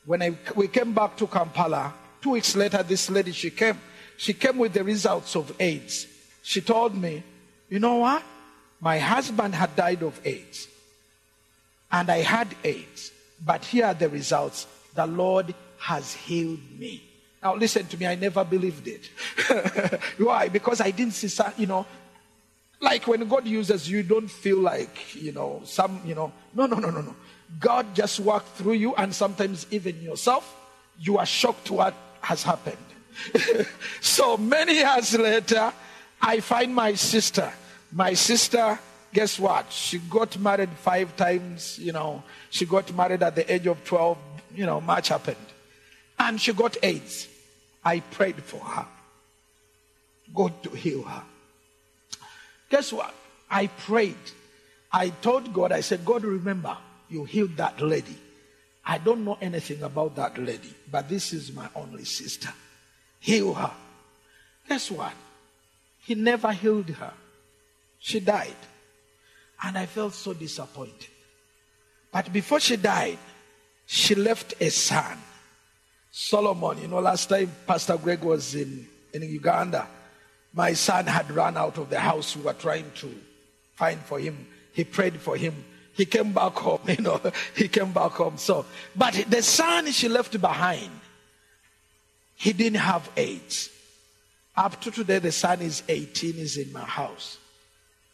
When 0.05 0.21
I, 0.21 0.37
we 0.55 0.67
came 0.67 0.93
back 0.93 1.15
to 1.17 1.27
Kampala, 1.27 1.93
two 2.21 2.31
weeks 2.31 2.55
later, 2.55 2.83
this 2.83 3.09
lady, 3.09 3.31
she 3.31 3.49
came. 3.49 3.79
She 4.17 4.33
came 4.33 4.57
with 4.57 4.73
the 4.73 4.83
results 4.83 5.35
of 5.35 5.55
AIDS 5.59 6.07
she 6.41 6.61
told 6.61 6.95
me, 6.95 7.23
You 7.69 7.79
know 7.79 7.97
what? 7.97 8.23
My 8.79 8.97
husband 8.99 9.53
had 9.53 9.75
died 9.75 10.01
of 10.01 10.19
AIDS, 10.25 10.67
and 11.91 12.09
I 12.09 12.19
had 12.19 12.47
AIDS, 12.63 13.11
but 13.45 13.63
here 13.63 13.85
are 13.85 13.93
the 13.93 14.09
results. 14.09 14.65
The 14.95 15.05
Lord 15.05 15.53
has 15.77 16.13
healed 16.13 16.59
me. 16.77 17.03
Now, 17.43 17.55
listen 17.55 17.85
to 17.87 17.97
me, 17.97 18.07
I 18.07 18.15
never 18.15 18.43
believed 18.43 18.87
it. 18.87 19.09
Why? 20.17 20.47
Because 20.49 20.81
I 20.81 20.91
didn't 20.91 21.13
see, 21.13 21.43
you 21.57 21.67
know, 21.67 21.85
like 22.81 23.07
when 23.07 23.27
God 23.27 23.45
uses 23.45 23.89
you, 23.89 24.03
don't 24.03 24.27
feel 24.27 24.59
like, 24.59 25.15
you 25.15 25.31
know, 25.31 25.61
some, 25.63 26.01
you 26.03 26.15
know, 26.15 26.31
no, 26.53 26.65
no, 26.65 26.77
no, 26.77 26.89
no, 26.89 27.01
no. 27.01 27.15
God 27.59 27.93
just 27.93 28.19
worked 28.19 28.49
through 28.57 28.73
you, 28.73 28.95
and 28.95 29.13
sometimes 29.13 29.67
even 29.71 30.01
yourself, 30.01 30.55
you 30.99 31.17
are 31.17 31.25
shocked 31.25 31.69
what 31.69 31.93
has 32.21 32.43
happened. 32.43 32.77
so 34.01 34.37
many 34.37 34.75
years 34.75 35.17
later, 35.17 35.71
I 36.21 36.39
find 36.39 36.73
my 36.73 36.93
sister. 36.95 37.51
My 37.91 38.13
sister, 38.13 38.79
guess 39.13 39.37
what? 39.37 39.71
She 39.71 39.99
got 39.99 40.39
married 40.39 40.69
five 40.69 41.15
times, 41.15 41.77
you 41.77 41.91
know. 41.91 42.23
She 42.49 42.65
got 42.65 42.93
married 42.95 43.21
at 43.21 43.35
the 43.35 43.53
age 43.53 43.67
of 43.67 43.83
12, 43.83 44.17
you 44.55 44.65
know, 44.65 44.81
much 44.81 45.09
happened. 45.09 45.37
And 46.17 46.39
she 46.39 46.53
got 46.53 46.77
AIDS. 46.83 47.27
I 47.83 47.99
prayed 47.99 48.41
for 48.43 48.59
her. 48.59 48.87
God 50.33 50.63
to 50.63 50.69
heal 50.69 51.03
her. 51.03 51.23
Guess 52.71 52.93
what? 52.93 53.13
I 53.49 53.67
prayed. 53.67 54.15
I 54.91 55.09
told 55.09 55.53
God, 55.53 55.73
I 55.73 55.81
said, 55.81 56.05
God, 56.05 56.23
remember, 56.23 56.75
you 57.09 57.25
healed 57.25 57.57
that 57.57 57.81
lady. 57.81 58.17
I 58.85 58.97
don't 58.97 59.25
know 59.25 59.37
anything 59.41 59.83
about 59.83 60.15
that 60.15 60.37
lady, 60.37 60.73
but 60.89 61.07
this 61.07 61.33
is 61.33 61.53
my 61.53 61.67
only 61.75 62.05
sister. 62.05 62.51
Heal 63.19 63.53
her. 63.53 63.71
Guess 64.67 64.89
what? 64.91 65.13
He 65.99 66.15
never 66.15 66.51
healed 66.53 66.89
her. 66.89 67.13
She 67.99 68.21
died. 68.21 68.55
And 69.63 69.77
I 69.77 69.85
felt 69.85 70.13
so 70.13 70.33
disappointed. 70.33 71.09
But 72.11 72.31
before 72.33 72.59
she 72.59 72.77
died, 72.77 73.19
she 73.85 74.15
left 74.15 74.53
a 74.59 74.69
son. 74.69 75.17
Solomon, 76.09 76.81
you 76.81 76.87
know, 76.87 76.99
last 76.99 77.27
time 77.27 77.51
Pastor 77.67 77.97
Greg 77.97 78.21
was 78.21 78.55
in, 78.55 78.87
in 79.13 79.23
Uganda, 79.23 79.87
my 80.53 80.73
son 80.73 81.05
had 81.05 81.31
run 81.31 81.57
out 81.57 81.77
of 81.77 81.89
the 81.89 81.99
house. 81.99 82.35
We 82.35 82.43
were 82.43 82.53
trying 82.53 82.91
to 82.95 83.15
find 83.75 83.99
for 83.99 84.19
him. 84.19 84.47
He 84.73 84.83
prayed 84.83 85.19
for 85.19 85.35
him. 85.35 85.63
He 85.93 86.05
came 86.05 86.31
back 86.31 86.53
home, 86.53 86.79
you 86.87 87.01
know, 87.01 87.21
he 87.55 87.67
came 87.67 87.91
back 87.91 88.11
home. 88.11 88.37
So, 88.37 88.65
but 88.95 89.13
the 89.29 89.41
son 89.41 89.91
she 89.91 90.07
left 90.07 90.39
behind, 90.39 90.89
he 92.35 92.53
didn't 92.53 92.79
have 92.79 93.09
AIDS. 93.17 93.69
Up 94.55 94.79
to 94.81 94.91
today, 94.91 95.19
the 95.19 95.31
son 95.31 95.61
is 95.61 95.83
18, 95.87 96.35
is 96.37 96.57
in 96.57 96.71
my 96.73 96.81
house. 96.81 97.37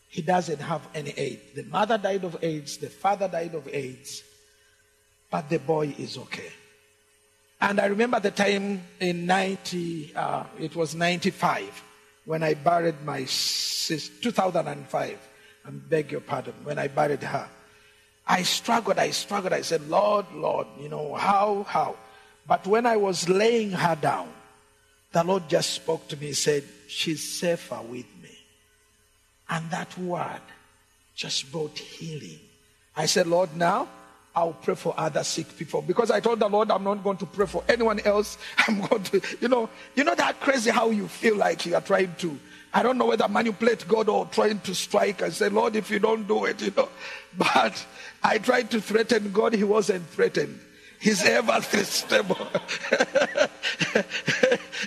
He 0.10 0.22
doesn't 0.22 0.60
have 0.60 0.88
any 0.94 1.12
AIDS. 1.12 1.42
The 1.56 1.64
mother 1.64 1.98
died 1.98 2.24
of 2.24 2.38
AIDS, 2.42 2.78
the 2.78 2.90
father 2.90 3.28
died 3.28 3.56
of 3.56 3.68
AIDS, 3.68 4.24
but 5.30 5.50
the 5.50 5.60
boy 5.60 5.94
is 5.98 6.18
okay. 6.18 6.52
And 7.60 7.80
I 7.80 7.88
remember 7.88 8.20
the 8.20 8.32
time 8.32 8.84
in 9.00 9.26
90, 9.26 10.14
uh, 10.16 10.44
it 10.60 10.76
was 10.76 10.94
95, 10.94 11.84
when 12.28 12.44
I 12.44 12.54
buried 12.54 13.02
my 13.04 13.26
sister, 13.26 14.14
2005. 14.22 15.28
I 15.66 15.70
beg 15.72 16.12
your 16.12 16.22
pardon, 16.22 16.54
when 16.64 16.78
I 16.78 16.88
buried 16.88 17.24
her. 17.24 17.48
I 18.28 18.44
struggled, 18.44 19.00
I 19.00 19.10
struggled. 19.10 19.54
I 19.54 19.62
said, 19.62 19.90
Lord, 19.90 20.26
Lord, 20.34 20.68
you 20.80 20.90
know, 20.90 21.16
how, 21.16 21.64
how? 21.64 21.96
But 22.46 22.68
when 22.68 22.86
I 22.86 22.98
was 22.98 23.28
laying 23.28 23.72
her 23.72 23.96
down, 23.96 24.30
the 25.12 25.24
Lord 25.24 25.50
just 25.50 25.72
spoke 25.72 26.08
to 26.10 26.18
me, 26.18 26.34
said, 26.34 26.64
She's 26.88 27.24
safer 27.40 27.82
with 27.82 28.06
me. 28.22 28.38
And 29.50 29.72
that 29.72 29.98
word 29.98 30.42
just 31.16 31.52
brought 31.52 31.80
healing 31.80 32.40
I 32.98 33.06
said, 33.06 33.28
Lord, 33.28 33.56
now 33.56 33.88
I'll 34.38 34.54
pray 34.54 34.76
for 34.76 34.94
other 34.96 35.24
sick 35.24 35.58
people 35.58 35.82
because 35.82 36.12
I 36.12 36.20
told 36.20 36.40
the 36.40 36.48
Lord 36.48 36.70
I'm 36.70 36.84
not 36.84 37.04
going 37.04 37.18
to 37.18 37.26
pray 37.26 37.48
for 37.48 37.64
anyone 37.68 38.00
else. 38.02 38.38
I'm 38.68 38.82
going 38.82 39.02
to, 39.02 39.22
you 39.42 39.48
know, 39.48 39.68
you 39.96 40.04
know 40.04 40.14
that 40.14 40.40
crazy 40.40 40.70
how 40.70 40.92
you 40.92 41.08
feel 41.08 41.36
like 41.38 41.66
you 41.66 41.74
are 41.74 41.82
trying 41.82 42.14
to. 42.20 42.38
I 42.72 42.84
don't 42.84 43.00
know 43.00 43.08
whether 43.08 43.28
manipulate 43.28 43.88
God 43.88 44.10
or 44.10 44.28
trying 44.28 44.60
to 44.60 44.76
strike. 44.76 45.24
and 45.24 45.34
say, 45.34 45.50
Lord, 45.50 45.76
if 45.76 45.90
you 45.90 45.98
don't 45.98 46.28
do 46.28 46.46
it, 46.46 46.62
you 46.62 46.72
know. 46.78 46.88
But 47.38 47.84
I 48.24 48.38
tried 48.38 48.70
to 48.72 48.80
threaten 48.80 49.32
God. 49.32 49.54
He 49.54 49.64
wasn't 49.64 50.08
threatened. 50.10 50.60
He's 51.00 51.24
ever 51.26 51.60
stable. 51.84 52.48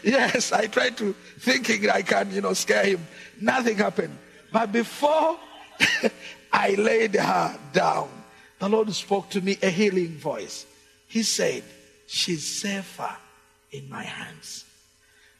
yes, 0.04 0.52
I 0.52 0.68
tried 0.68 0.96
to 0.98 1.12
thinking 1.40 1.90
I 1.90 2.02
can, 2.02 2.32
you 2.32 2.40
know, 2.40 2.52
scare 2.52 2.84
him. 2.84 3.04
Nothing 3.40 3.78
happened. 3.78 4.16
But 4.52 4.70
before 4.70 5.40
I 6.52 6.74
laid 6.74 7.16
her 7.16 7.58
down, 7.72 8.19
the 8.60 8.68
Lord 8.68 8.92
spoke 8.92 9.30
to 9.30 9.40
me 9.40 9.58
a 9.62 9.70
healing 9.70 10.16
voice. 10.18 10.66
He 11.08 11.24
said, 11.24 11.64
She's 12.06 12.46
safer 12.46 13.16
in 13.72 13.88
my 13.88 14.02
hands. 14.02 14.64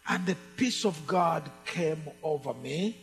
And 0.08 0.24
the 0.26 0.36
peace 0.56 0.84
of 0.84 1.06
God 1.06 1.48
came 1.66 2.02
over 2.22 2.54
me. 2.54 2.96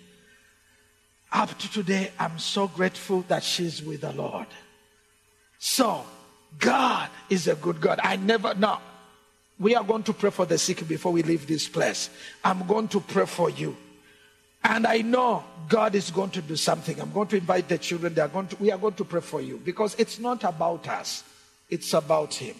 Up 1.31 1.57
to 1.57 1.71
today, 1.71 2.11
I'm 2.17 2.39
so 2.39 2.67
grateful 2.67 3.21
that 3.27 3.43
she's 3.43 3.83
with 3.83 4.01
the 4.01 4.13
Lord. 4.13 4.47
So, 5.59 6.05
God 6.57 7.09
is 7.29 7.47
a 7.47 7.55
good 7.55 7.79
God. 7.81 7.99
I 8.01 8.15
never, 8.15 8.55
now, 8.55 8.81
we 9.59 9.75
are 9.75 9.83
going 9.83 10.03
to 10.03 10.13
pray 10.13 10.29
for 10.29 10.45
the 10.45 10.57
sick 10.57 10.87
before 10.87 11.11
we 11.11 11.23
leave 11.23 11.45
this 11.45 11.67
place. 11.67 12.09
I'm 12.43 12.65
going 12.65 12.87
to 12.89 13.01
pray 13.01 13.25
for 13.25 13.49
you. 13.49 13.75
And 14.63 14.85
I 14.85 15.01
know 15.01 15.43
God 15.69 15.95
is 15.95 16.11
going 16.11 16.31
to 16.31 16.41
do 16.41 16.55
something. 16.55 16.99
I'm 16.99 17.11
going 17.11 17.27
to 17.29 17.37
invite 17.37 17.67
the 17.67 17.77
children. 17.77 18.13
They 18.13 18.21
are 18.21 18.27
going 18.27 18.47
to, 18.47 18.55
we 18.57 18.71
are 18.71 18.77
going 18.77 18.95
to 18.95 19.05
pray 19.05 19.21
for 19.21 19.41
you 19.41 19.61
because 19.63 19.95
it's 19.97 20.19
not 20.19 20.43
about 20.43 20.87
us, 20.87 21.23
it's 21.69 21.93
about 21.93 22.33
Him. 22.33 22.55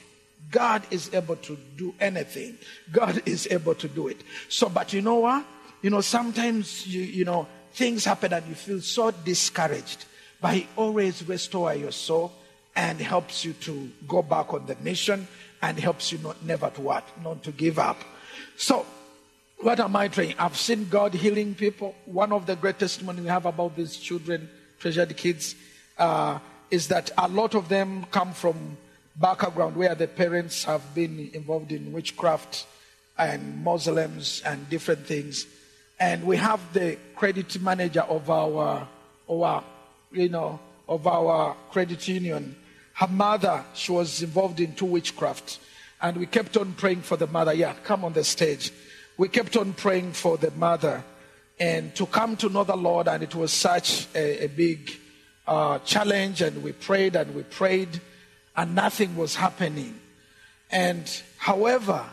God 0.51 0.83
is 0.91 1.13
able 1.13 1.36
to 1.38 1.57
do 1.75 1.93
anything. 1.99 2.57
God 2.91 3.21
is 3.25 3.47
able 3.51 3.75
to 3.75 3.88
do 3.88 4.07
it. 4.07 4.21
So, 4.49 4.69
but 4.69 4.93
you 4.93 5.01
know 5.01 5.15
what? 5.15 5.45
You 5.81 5.89
know, 5.89 6.01
sometimes 6.01 6.88
you, 6.88 7.01
you 7.01 7.25
know, 7.25 7.47
things 7.73 8.05
happen 8.05 8.33
and 8.33 8.45
you 8.47 8.55
feel 8.55 8.81
so 8.81 9.12
discouraged. 9.12 10.05
But 10.41 10.53
He 10.53 10.67
always 10.75 11.27
restores 11.27 11.79
your 11.79 11.91
soul 11.91 12.31
and 12.75 12.99
helps 12.99 13.43
you 13.43 13.53
to 13.53 13.89
go 14.07 14.21
back 14.21 14.53
on 14.53 14.65
the 14.65 14.75
mission 14.81 15.27
and 15.62 15.79
helps 15.79 16.12
you 16.12 16.19
not 16.19 16.43
never 16.45 16.69
to 16.69 16.81
what? 16.81 17.03
Not 17.23 17.43
to 17.43 17.51
give 17.51 17.79
up. 17.79 17.97
So 18.55 18.86
what 19.60 19.80
am 19.80 19.96
I 19.96 20.08
trying? 20.08 20.36
I've 20.38 20.58
seen 20.58 20.88
God 20.88 21.13
healing 21.13 21.56
people. 21.56 21.96
One 22.06 22.32
of 22.32 22.46
the 22.46 22.56
great 22.56 22.78
testimony 22.78 23.22
we 23.22 23.28
have 23.28 23.46
about 23.46 23.76
these 23.76 23.98
children, 23.98 24.50
treasured 24.80 25.15
kids, 25.17 25.56
uh, 25.98 26.39
is 26.70 26.89
that 26.89 27.10
a 27.17 27.28
lot 27.28 27.56
of 27.56 27.67
them 27.67 28.06
come 28.12 28.34
from 28.34 28.78
background 29.15 29.76
where 29.76 29.96
the 29.96 30.08
parents 30.08 30.63
have 30.65 30.93
been 30.93 31.32
involved 31.34 31.72
in 31.72 31.91
witchcraft 31.91 32.67
and 33.17 33.63
Muslims 33.63 34.43
and 34.46 34.70
different 34.70 35.08
things. 35.08 35.48
And 36.00 36.24
we 36.24 36.38
have 36.38 36.62
the 36.74 36.98
credit 37.15 37.60
manager 37.60 38.02
of 38.02 38.30
our, 38.30 38.88
our 39.28 39.63
you 40.12 40.30
know, 40.30 40.60
of 40.88 41.08
our 41.08 41.56
credit 41.72 42.08
union. 42.08 42.56
Her 42.93 43.08
mother, 43.08 43.63
she 43.74 43.91
was 43.91 44.22
involved 44.22 44.60
in 44.60 44.76
two 44.76 44.86
witchcraft. 44.86 45.60
And 46.00 46.17
we 46.17 46.28
kept 46.28 46.58
on 46.58 46.74
praying 46.74 47.02
for 47.02 47.17
the 47.17 47.26
mother. 47.26 47.56
Yeah, 47.56 47.74
come 47.84 48.06
on 48.06 48.13
the 48.13 48.24
stage 48.24 48.72
we 49.17 49.27
kept 49.27 49.58
on 49.58 49.73
praying 49.73 50.13
for 50.13 50.38
the 50.38 50.51
mother 50.51 51.03
and 51.60 51.95
to 51.95 52.06
come 52.06 52.38
to 52.38 52.49
know 52.49 52.63
the 52.63 52.75
Lord, 52.75 53.08
and 53.08 53.23
it 53.23 53.34
was 53.34 53.51
such 53.51 54.08
a, 54.13 54.45
a 54.45 54.47
big 54.47 54.91
uh, 55.47 55.80
challenge. 55.80 56.41
And 56.41 56.62
we 56.62 56.71
prayed 56.71 57.15
and 57.15 57.34
we 57.34 57.43
prayed, 57.43 57.99
and 58.56 58.75
nothing 58.75 59.15
was 59.15 59.36
happening. 59.36 59.99
And 60.69 61.10
however, 61.38 62.06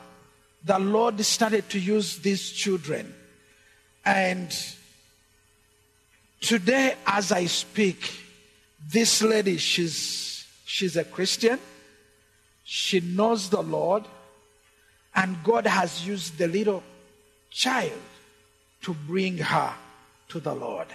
the 0.64 0.78
Lord 0.78 1.20
started 1.20 1.68
to 1.70 1.78
use 1.78 2.20
these 2.20 2.50
children. 2.50 3.14
And 4.06 4.50
today, 6.40 6.94
as 7.06 7.32
I 7.32 7.44
speak, 7.46 8.18
this 8.90 9.22
lady, 9.22 9.58
she's, 9.58 10.46
she's 10.64 10.96
a 10.96 11.04
Christian. 11.04 11.58
She 12.64 13.00
knows 13.00 13.50
the 13.50 13.62
Lord. 13.62 14.04
And 15.14 15.36
God 15.44 15.66
has 15.66 16.06
used 16.06 16.38
the 16.38 16.48
little 16.48 16.82
child 17.54 18.02
to 18.82 18.92
bring 18.92 19.38
her 19.38 19.72
to 20.28 20.40
the 20.40 20.52
Lord. 20.52 20.88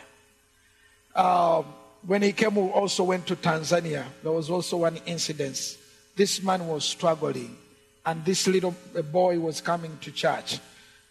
Uh, 1.15 1.63
when 2.05 2.21
he 2.21 2.33
came, 2.33 2.55
we 2.55 2.69
also 2.69 3.05
went 3.05 3.25
to 3.27 3.35
Tanzania. 3.35 4.05
There 4.21 4.31
was 4.31 4.49
also 4.49 4.77
one 4.77 4.97
incident. 5.05 5.77
This 6.15 6.43
man 6.43 6.67
was 6.67 6.83
struggling, 6.83 7.57
and 8.05 8.23
this 8.25 8.45
little 8.47 8.75
boy 9.11 9.39
was 9.39 9.61
coming 9.61 9.97
to 10.01 10.11
church. 10.11 10.59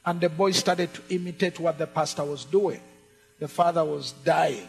And 0.04 0.20
the 0.20 0.28
boy 0.28 0.52
started 0.52 0.92
to 0.94 1.02
imitate 1.08 1.58
what 1.58 1.78
the 1.78 1.87
pastor 1.87 2.24
was 2.24 2.44
doing. 2.44 2.80
The 3.40 3.48
father 3.48 3.84
was 3.84 4.12
dying, 4.12 4.68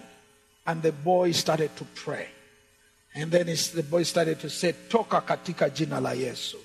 and 0.66 0.82
the 0.82 0.92
boy 0.92 1.32
started 1.32 1.76
to 1.78 1.86
pray. 1.96 2.28
And 3.16 3.32
then 3.32 3.48
the 3.48 3.86
boy 3.90 4.04
started 4.04 4.40
to 4.42 4.50
say, 4.50 4.74
Toka 4.90 5.22
katika 5.22 5.74
jina 5.74 6.00
la 6.00 6.12
Yesu. 6.12 6.58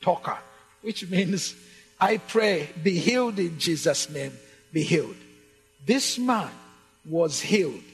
Toka, 0.00 0.38
which 0.82 1.08
means 1.10 1.54
I 2.02 2.18
pray, 2.18 2.68
be 2.82 2.98
healed 2.98 3.38
in 3.38 3.60
Jesus' 3.60 4.10
name, 4.10 4.32
be 4.72 4.82
healed. 4.82 5.14
This 5.86 6.18
man 6.18 6.50
was 7.04 7.40
healed 7.40 7.84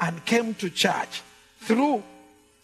and 0.00 0.24
came 0.24 0.54
to 0.54 0.68
church 0.68 1.22
through 1.60 2.02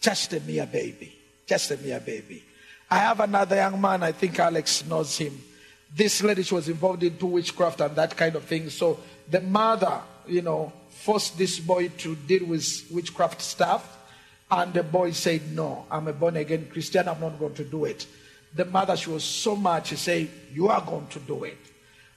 just 0.01 0.33
a 0.33 0.41
mere 0.41 0.65
baby. 0.65 1.15
Just 1.47 1.71
a 1.71 1.77
mere 1.77 2.01
baby. 2.01 2.43
I 2.91 2.97
have 2.97 3.21
another 3.21 3.55
young 3.55 3.79
man, 3.79 4.03
I 4.03 4.11
think 4.11 4.39
Alex 4.39 4.85
knows 4.87 5.17
him. 5.17 5.41
This 5.95 6.21
lady 6.21 6.43
she 6.43 6.53
was 6.53 6.67
involved 6.67 7.03
in 7.03 7.17
witchcraft 7.17 7.79
and 7.79 7.95
that 7.95 8.17
kind 8.17 8.35
of 8.35 8.43
thing. 8.43 8.69
So 8.69 8.99
the 9.29 9.39
mother, 9.39 10.01
you 10.27 10.41
know, 10.41 10.73
forced 10.89 11.37
this 11.37 11.59
boy 11.59 11.87
to 11.99 12.15
deal 12.17 12.45
with 12.45 12.85
witchcraft 12.91 13.41
stuff. 13.41 13.97
And 14.51 14.73
the 14.73 14.83
boy 14.83 15.11
said, 15.11 15.53
No, 15.53 15.85
I'm 15.89 16.09
a 16.09 16.13
born 16.13 16.35
again 16.35 16.67
Christian, 16.69 17.07
I'm 17.07 17.21
not 17.21 17.39
going 17.39 17.53
to 17.53 17.63
do 17.63 17.85
it. 17.85 18.05
The 18.53 18.65
mother, 18.65 18.97
she 18.97 19.09
was 19.09 19.23
so 19.23 19.55
much, 19.55 19.87
she 19.87 19.95
said, 19.95 20.29
You 20.53 20.69
are 20.69 20.81
going 20.81 21.07
to 21.07 21.19
do 21.19 21.43
it. 21.43 21.57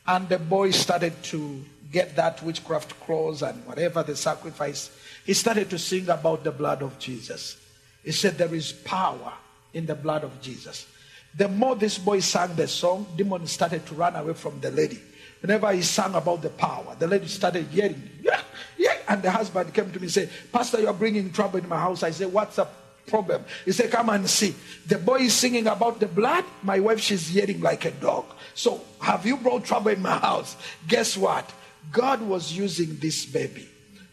And 0.06 0.28
the 0.28 0.38
boy 0.38 0.70
started 0.70 1.22
to 1.24 1.64
get 1.90 2.16
that 2.16 2.42
witchcraft 2.42 2.98
cross 3.00 3.42
and 3.42 3.64
whatever 3.66 4.02
the 4.02 4.16
sacrifice. 4.16 4.90
He 5.24 5.34
started 5.34 5.70
to 5.70 5.78
sing 5.78 6.08
about 6.08 6.42
the 6.42 6.50
blood 6.50 6.82
of 6.82 6.98
Jesus. 6.98 7.56
He 8.02 8.12
said, 8.12 8.38
There 8.38 8.54
is 8.54 8.72
power 8.72 9.32
in 9.74 9.86
the 9.86 9.94
blood 9.94 10.24
of 10.24 10.40
Jesus. 10.40 10.86
The 11.34 11.48
more 11.48 11.76
this 11.76 11.98
boy 11.98 12.20
sang 12.20 12.54
the 12.54 12.68
song, 12.68 13.06
demons 13.16 13.52
started 13.52 13.86
to 13.86 13.94
run 13.94 14.16
away 14.16 14.34
from 14.34 14.60
the 14.60 14.70
lady. 14.70 15.00
Whenever 15.40 15.72
he 15.72 15.82
sang 15.82 16.14
about 16.14 16.42
the 16.42 16.50
power, 16.50 16.94
the 16.98 17.06
lady 17.06 17.26
started 17.26 17.72
yelling, 17.72 18.10
yeah, 18.22 18.40
yeah. 18.78 18.96
And 19.08 19.22
the 19.22 19.30
husband 19.30 19.72
came 19.74 19.90
to 19.90 19.98
me 19.98 20.04
and 20.04 20.12
said, 20.12 20.30
Pastor, 20.52 20.80
you 20.80 20.86
are 20.86 20.94
bringing 20.94 21.32
trouble 21.32 21.58
in 21.58 21.68
my 21.68 21.78
house. 21.78 22.02
I 22.02 22.10
said, 22.10 22.32
What's 22.32 22.58
up? 22.58 22.81
Problem. 23.06 23.44
He 23.64 23.72
said, 23.72 23.90
Come 23.90 24.08
and 24.10 24.28
see. 24.28 24.54
The 24.86 24.98
boy 24.98 25.20
is 25.20 25.34
singing 25.34 25.66
about 25.66 26.00
the 26.00 26.06
blood. 26.06 26.44
My 26.62 26.80
wife, 26.80 27.00
she's 27.00 27.34
yelling 27.34 27.60
like 27.60 27.84
a 27.84 27.90
dog. 27.90 28.24
So, 28.54 28.80
have 29.00 29.26
you 29.26 29.36
brought 29.36 29.64
trouble 29.64 29.90
in 29.90 30.02
my 30.02 30.18
house? 30.18 30.56
Guess 30.88 31.16
what? 31.16 31.50
God 31.90 32.22
was 32.22 32.52
using 32.52 32.96
this 32.96 33.26
baby 33.26 33.68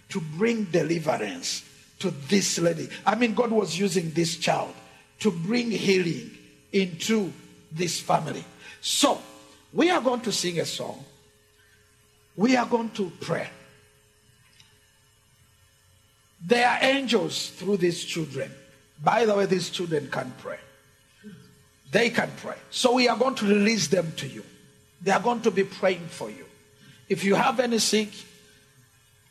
to 0.10 0.20
bring 0.20 0.66
deliverance 0.66 1.64
to 2.00 2.12
this 2.28 2.58
lady. 2.60 2.90
I 3.06 3.16
mean, 3.16 3.34
God 3.34 3.52
was 3.52 3.78
using 3.78 4.12
this 4.12 4.38
child 4.38 4.74
to 5.20 5.32
bring 5.32 5.70
healing 5.70 6.32
into 6.72 7.32
this 7.72 8.00
family. 8.00 8.44
So, 8.82 9.20
we 9.74 9.90
are 9.90 10.02
going 10.02 10.22
to 10.22 10.32
sing 10.32 10.60
a 10.60 10.66
song. 10.66 11.04
We 12.36 12.56
are 12.56 12.66
going 12.66 12.90
to 12.92 13.12
pray. 13.20 13.50
There 16.46 16.68
are 16.68 16.80
angels 16.82 17.50
through 17.50 17.78
these 17.78 18.04
children. 18.04 18.50
By 19.04 19.26
the 19.26 19.36
way, 19.36 19.46
these 19.46 19.70
children 19.70 20.10
can 20.12 20.34
pray. 20.40 20.60
They 21.92 22.10
can 22.10 22.30
pray. 22.38 22.56
So 22.70 22.94
we 22.94 23.08
are 23.08 23.18
going 23.18 23.36
to 23.36 23.46
release 23.46 23.88
them 23.88 24.12
to 24.18 24.28
you. 24.28 24.44
They 25.02 25.12
are 25.12 25.20
going 25.20 25.42
to 25.42 25.52
be 25.52 25.64
praying 25.64 26.08
for 26.08 26.30
you. 26.30 26.46
If 27.08 27.24
you 27.24 27.36
have 27.36 27.60
any 27.60 27.80
sick, 27.80 28.10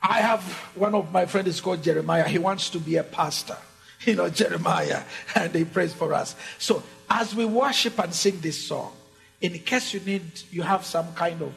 I 0.03 0.21
have 0.21 0.43
one 0.75 0.95
of 0.95 1.13
my 1.13 1.27
friends 1.27 1.49
is 1.49 1.61
called 1.61 1.83
Jeremiah. 1.83 2.25
He 2.25 2.39
wants 2.39 2.71
to 2.71 2.79
be 2.79 2.97
a 2.97 3.05
pastor. 3.05 3.57
You 4.05 4.15
know, 4.15 4.31
Jeremiah, 4.31 5.03
and 5.35 5.53
he 5.53 5.65
prays 5.65 5.93
for 5.93 6.15
us. 6.15 6.37
So 6.59 6.85
as 7.11 7.35
we 7.35 7.45
worship 7.45 7.99
and 7.99 8.15
sing 8.15 8.39
this 8.41 8.57
song, 8.57 8.93
in 9.41 9.59
case 9.59 9.93
you 9.93 9.99
need, 9.99 10.23
you 10.53 10.63
have 10.63 10.85
some 10.85 11.13
kind 11.15 11.43
of 11.43 11.53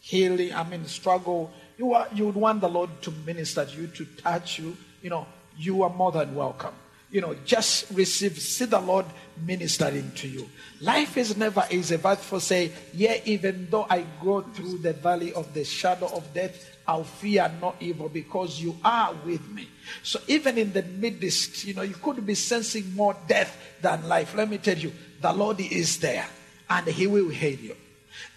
healing, 0.00 0.54
I 0.54 0.64
mean, 0.64 0.86
struggle, 0.86 1.52
you, 1.76 1.92
are, 1.92 2.08
you 2.14 2.24
would 2.24 2.36
want 2.36 2.62
the 2.62 2.70
Lord 2.70 3.02
to 3.02 3.10
minister 3.26 3.66
to 3.66 3.80
you, 3.82 3.86
to 3.88 4.06
touch 4.06 4.58
you, 4.58 4.78
you 5.02 5.10
know, 5.10 5.26
you 5.58 5.82
are 5.82 5.90
more 5.90 6.10
than 6.10 6.34
welcome. 6.34 6.74
You 7.14 7.20
know, 7.20 7.36
just 7.44 7.92
receive, 7.92 8.36
see 8.40 8.64
the 8.64 8.80
Lord 8.80 9.06
ministering 9.46 10.10
to 10.16 10.26
you. 10.26 10.50
Life 10.80 11.16
is 11.16 11.36
never 11.36 11.64
easy. 11.70 11.94
Verse 11.94 12.18
for 12.24 12.40
say, 12.40 12.72
Yeah, 12.92 13.18
even 13.24 13.68
though 13.70 13.86
I 13.88 14.04
go 14.20 14.40
through 14.40 14.78
the 14.78 14.94
valley 14.94 15.32
of 15.32 15.54
the 15.54 15.62
shadow 15.62 16.06
of 16.06 16.34
death, 16.34 16.76
I'll 16.88 17.04
fear 17.04 17.48
no 17.60 17.76
evil 17.78 18.08
because 18.08 18.60
you 18.60 18.76
are 18.84 19.14
with 19.24 19.48
me. 19.48 19.68
So 20.02 20.18
even 20.26 20.58
in 20.58 20.72
the 20.72 20.82
midst, 20.82 21.64
you 21.64 21.74
know, 21.74 21.82
you 21.82 21.94
could 21.94 22.26
be 22.26 22.34
sensing 22.34 22.92
more 22.96 23.16
death 23.28 23.56
than 23.80 24.08
life. 24.08 24.34
Let 24.34 24.50
me 24.50 24.58
tell 24.58 24.76
you, 24.76 24.92
the 25.20 25.32
Lord 25.32 25.60
is 25.60 26.00
there 26.00 26.26
and 26.68 26.84
he 26.88 27.06
will 27.06 27.28
heal 27.28 27.60
you. 27.60 27.76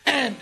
And 0.05 0.35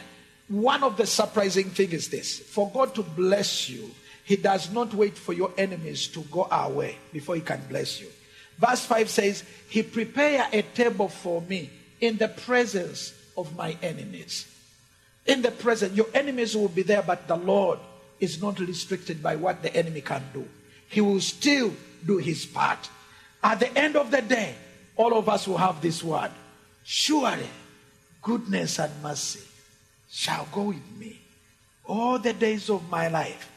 one 0.49 0.83
of 0.83 0.97
the 0.97 1.07
surprising 1.07 1.69
things 1.69 1.93
is 1.93 2.09
this 2.09 2.39
for 2.39 2.69
God 2.69 2.93
to 2.95 3.01
bless 3.01 3.69
you, 3.69 3.91
he 4.25 4.35
does 4.35 4.73
not 4.73 4.93
wait 4.93 5.17
for 5.17 5.31
your 5.31 5.53
enemies 5.57 6.09
to 6.09 6.19
go 6.23 6.49
away 6.51 6.97
before 7.13 7.35
he 7.35 7.41
can 7.41 7.61
bless 7.69 8.01
you. 8.01 8.09
Verse 8.57 8.85
5 8.85 9.09
says, 9.09 9.43
He 9.69 9.83
prepare 9.83 10.47
a 10.51 10.61
table 10.61 11.09
for 11.09 11.41
me 11.41 11.69
in 11.99 12.17
the 12.17 12.29
presence 12.29 13.13
of 13.37 13.55
my 13.55 13.77
enemies. 13.81 14.47
In 15.25 15.41
the 15.41 15.51
presence, 15.51 15.95
your 15.95 16.07
enemies 16.13 16.55
will 16.55 16.67
be 16.67 16.83
there, 16.83 17.01
but 17.01 17.27
the 17.27 17.35
Lord 17.35 17.79
is 18.19 18.41
not 18.41 18.59
restricted 18.59 19.21
by 19.21 19.35
what 19.35 19.61
the 19.61 19.75
enemy 19.75 20.01
can 20.01 20.23
do. 20.33 20.47
He 20.87 21.01
will 21.01 21.21
still 21.21 21.73
do 22.05 22.17
his 22.17 22.45
part. 22.45 22.89
At 23.43 23.59
the 23.59 23.77
end 23.77 23.95
of 23.95 24.11
the 24.11 24.21
day, 24.21 24.55
all 24.95 25.17
of 25.17 25.27
us 25.27 25.47
will 25.47 25.57
have 25.57 25.81
this 25.81 26.03
word 26.03 26.31
Surely, 26.87 27.49
goodness 28.21 28.77
and 28.77 28.91
mercy 29.01 29.41
shall 30.07 30.47
go 30.51 30.65
with 30.65 30.97
me 30.99 31.19
all 31.83 32.19
the 32.19 32.33
days 32.33 32.69
of 32.69 32.87
my 32.89 33.07
life, 33.07 33.51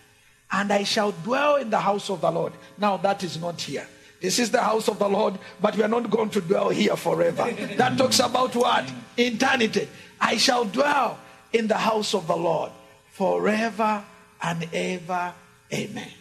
and 0.50 0.72
I 0.72 0.84
shall 0.84 1.12
dwell 1.12 1.56
in 1.56 1.68
the 1.68 1.78
house 1.78 2.08
of 2.08 2.22
the 2.22 2.30
Lord. 2.30 2.54
Now, 2.78 2.96
that 2.98 3.22
is 3.22 3.40
not 3.40 3.60
here. 3.60 3.86
This 4.20 4.38
is 4.38 4.50
the 4.50 4.60
house 4.60 4.88
of 4.88 4.98
the 4.98 5.08
Lord, 5.08 5.38
but 5.60 5.76
we 5.76 5.82
are 5.82 5.88
not 5.88 6.10
going 6.10 6.30
to 6.30 6.40
dwell 6.40 6.70
here 6.70 6.96
forever. 6.96 7.50
that 7.76 7.96
talks 7.96 8.18
about 8.18 8.54
what? 8.56 8.90
Eternity. 9.16 9.88
I 10.20 10.36
shall 10.36 10.64
dwell 10.64 11.18
in 11.52 11.68
the 11.68 11.76
house 11.76 12.14
of 12.14 12.26
the 12.26 12.36
Lord 12.36 12.72
forever 13.12 14.04
and 14.42 14.68
ever. 14.72 15.34
Amen. 15.72 16.12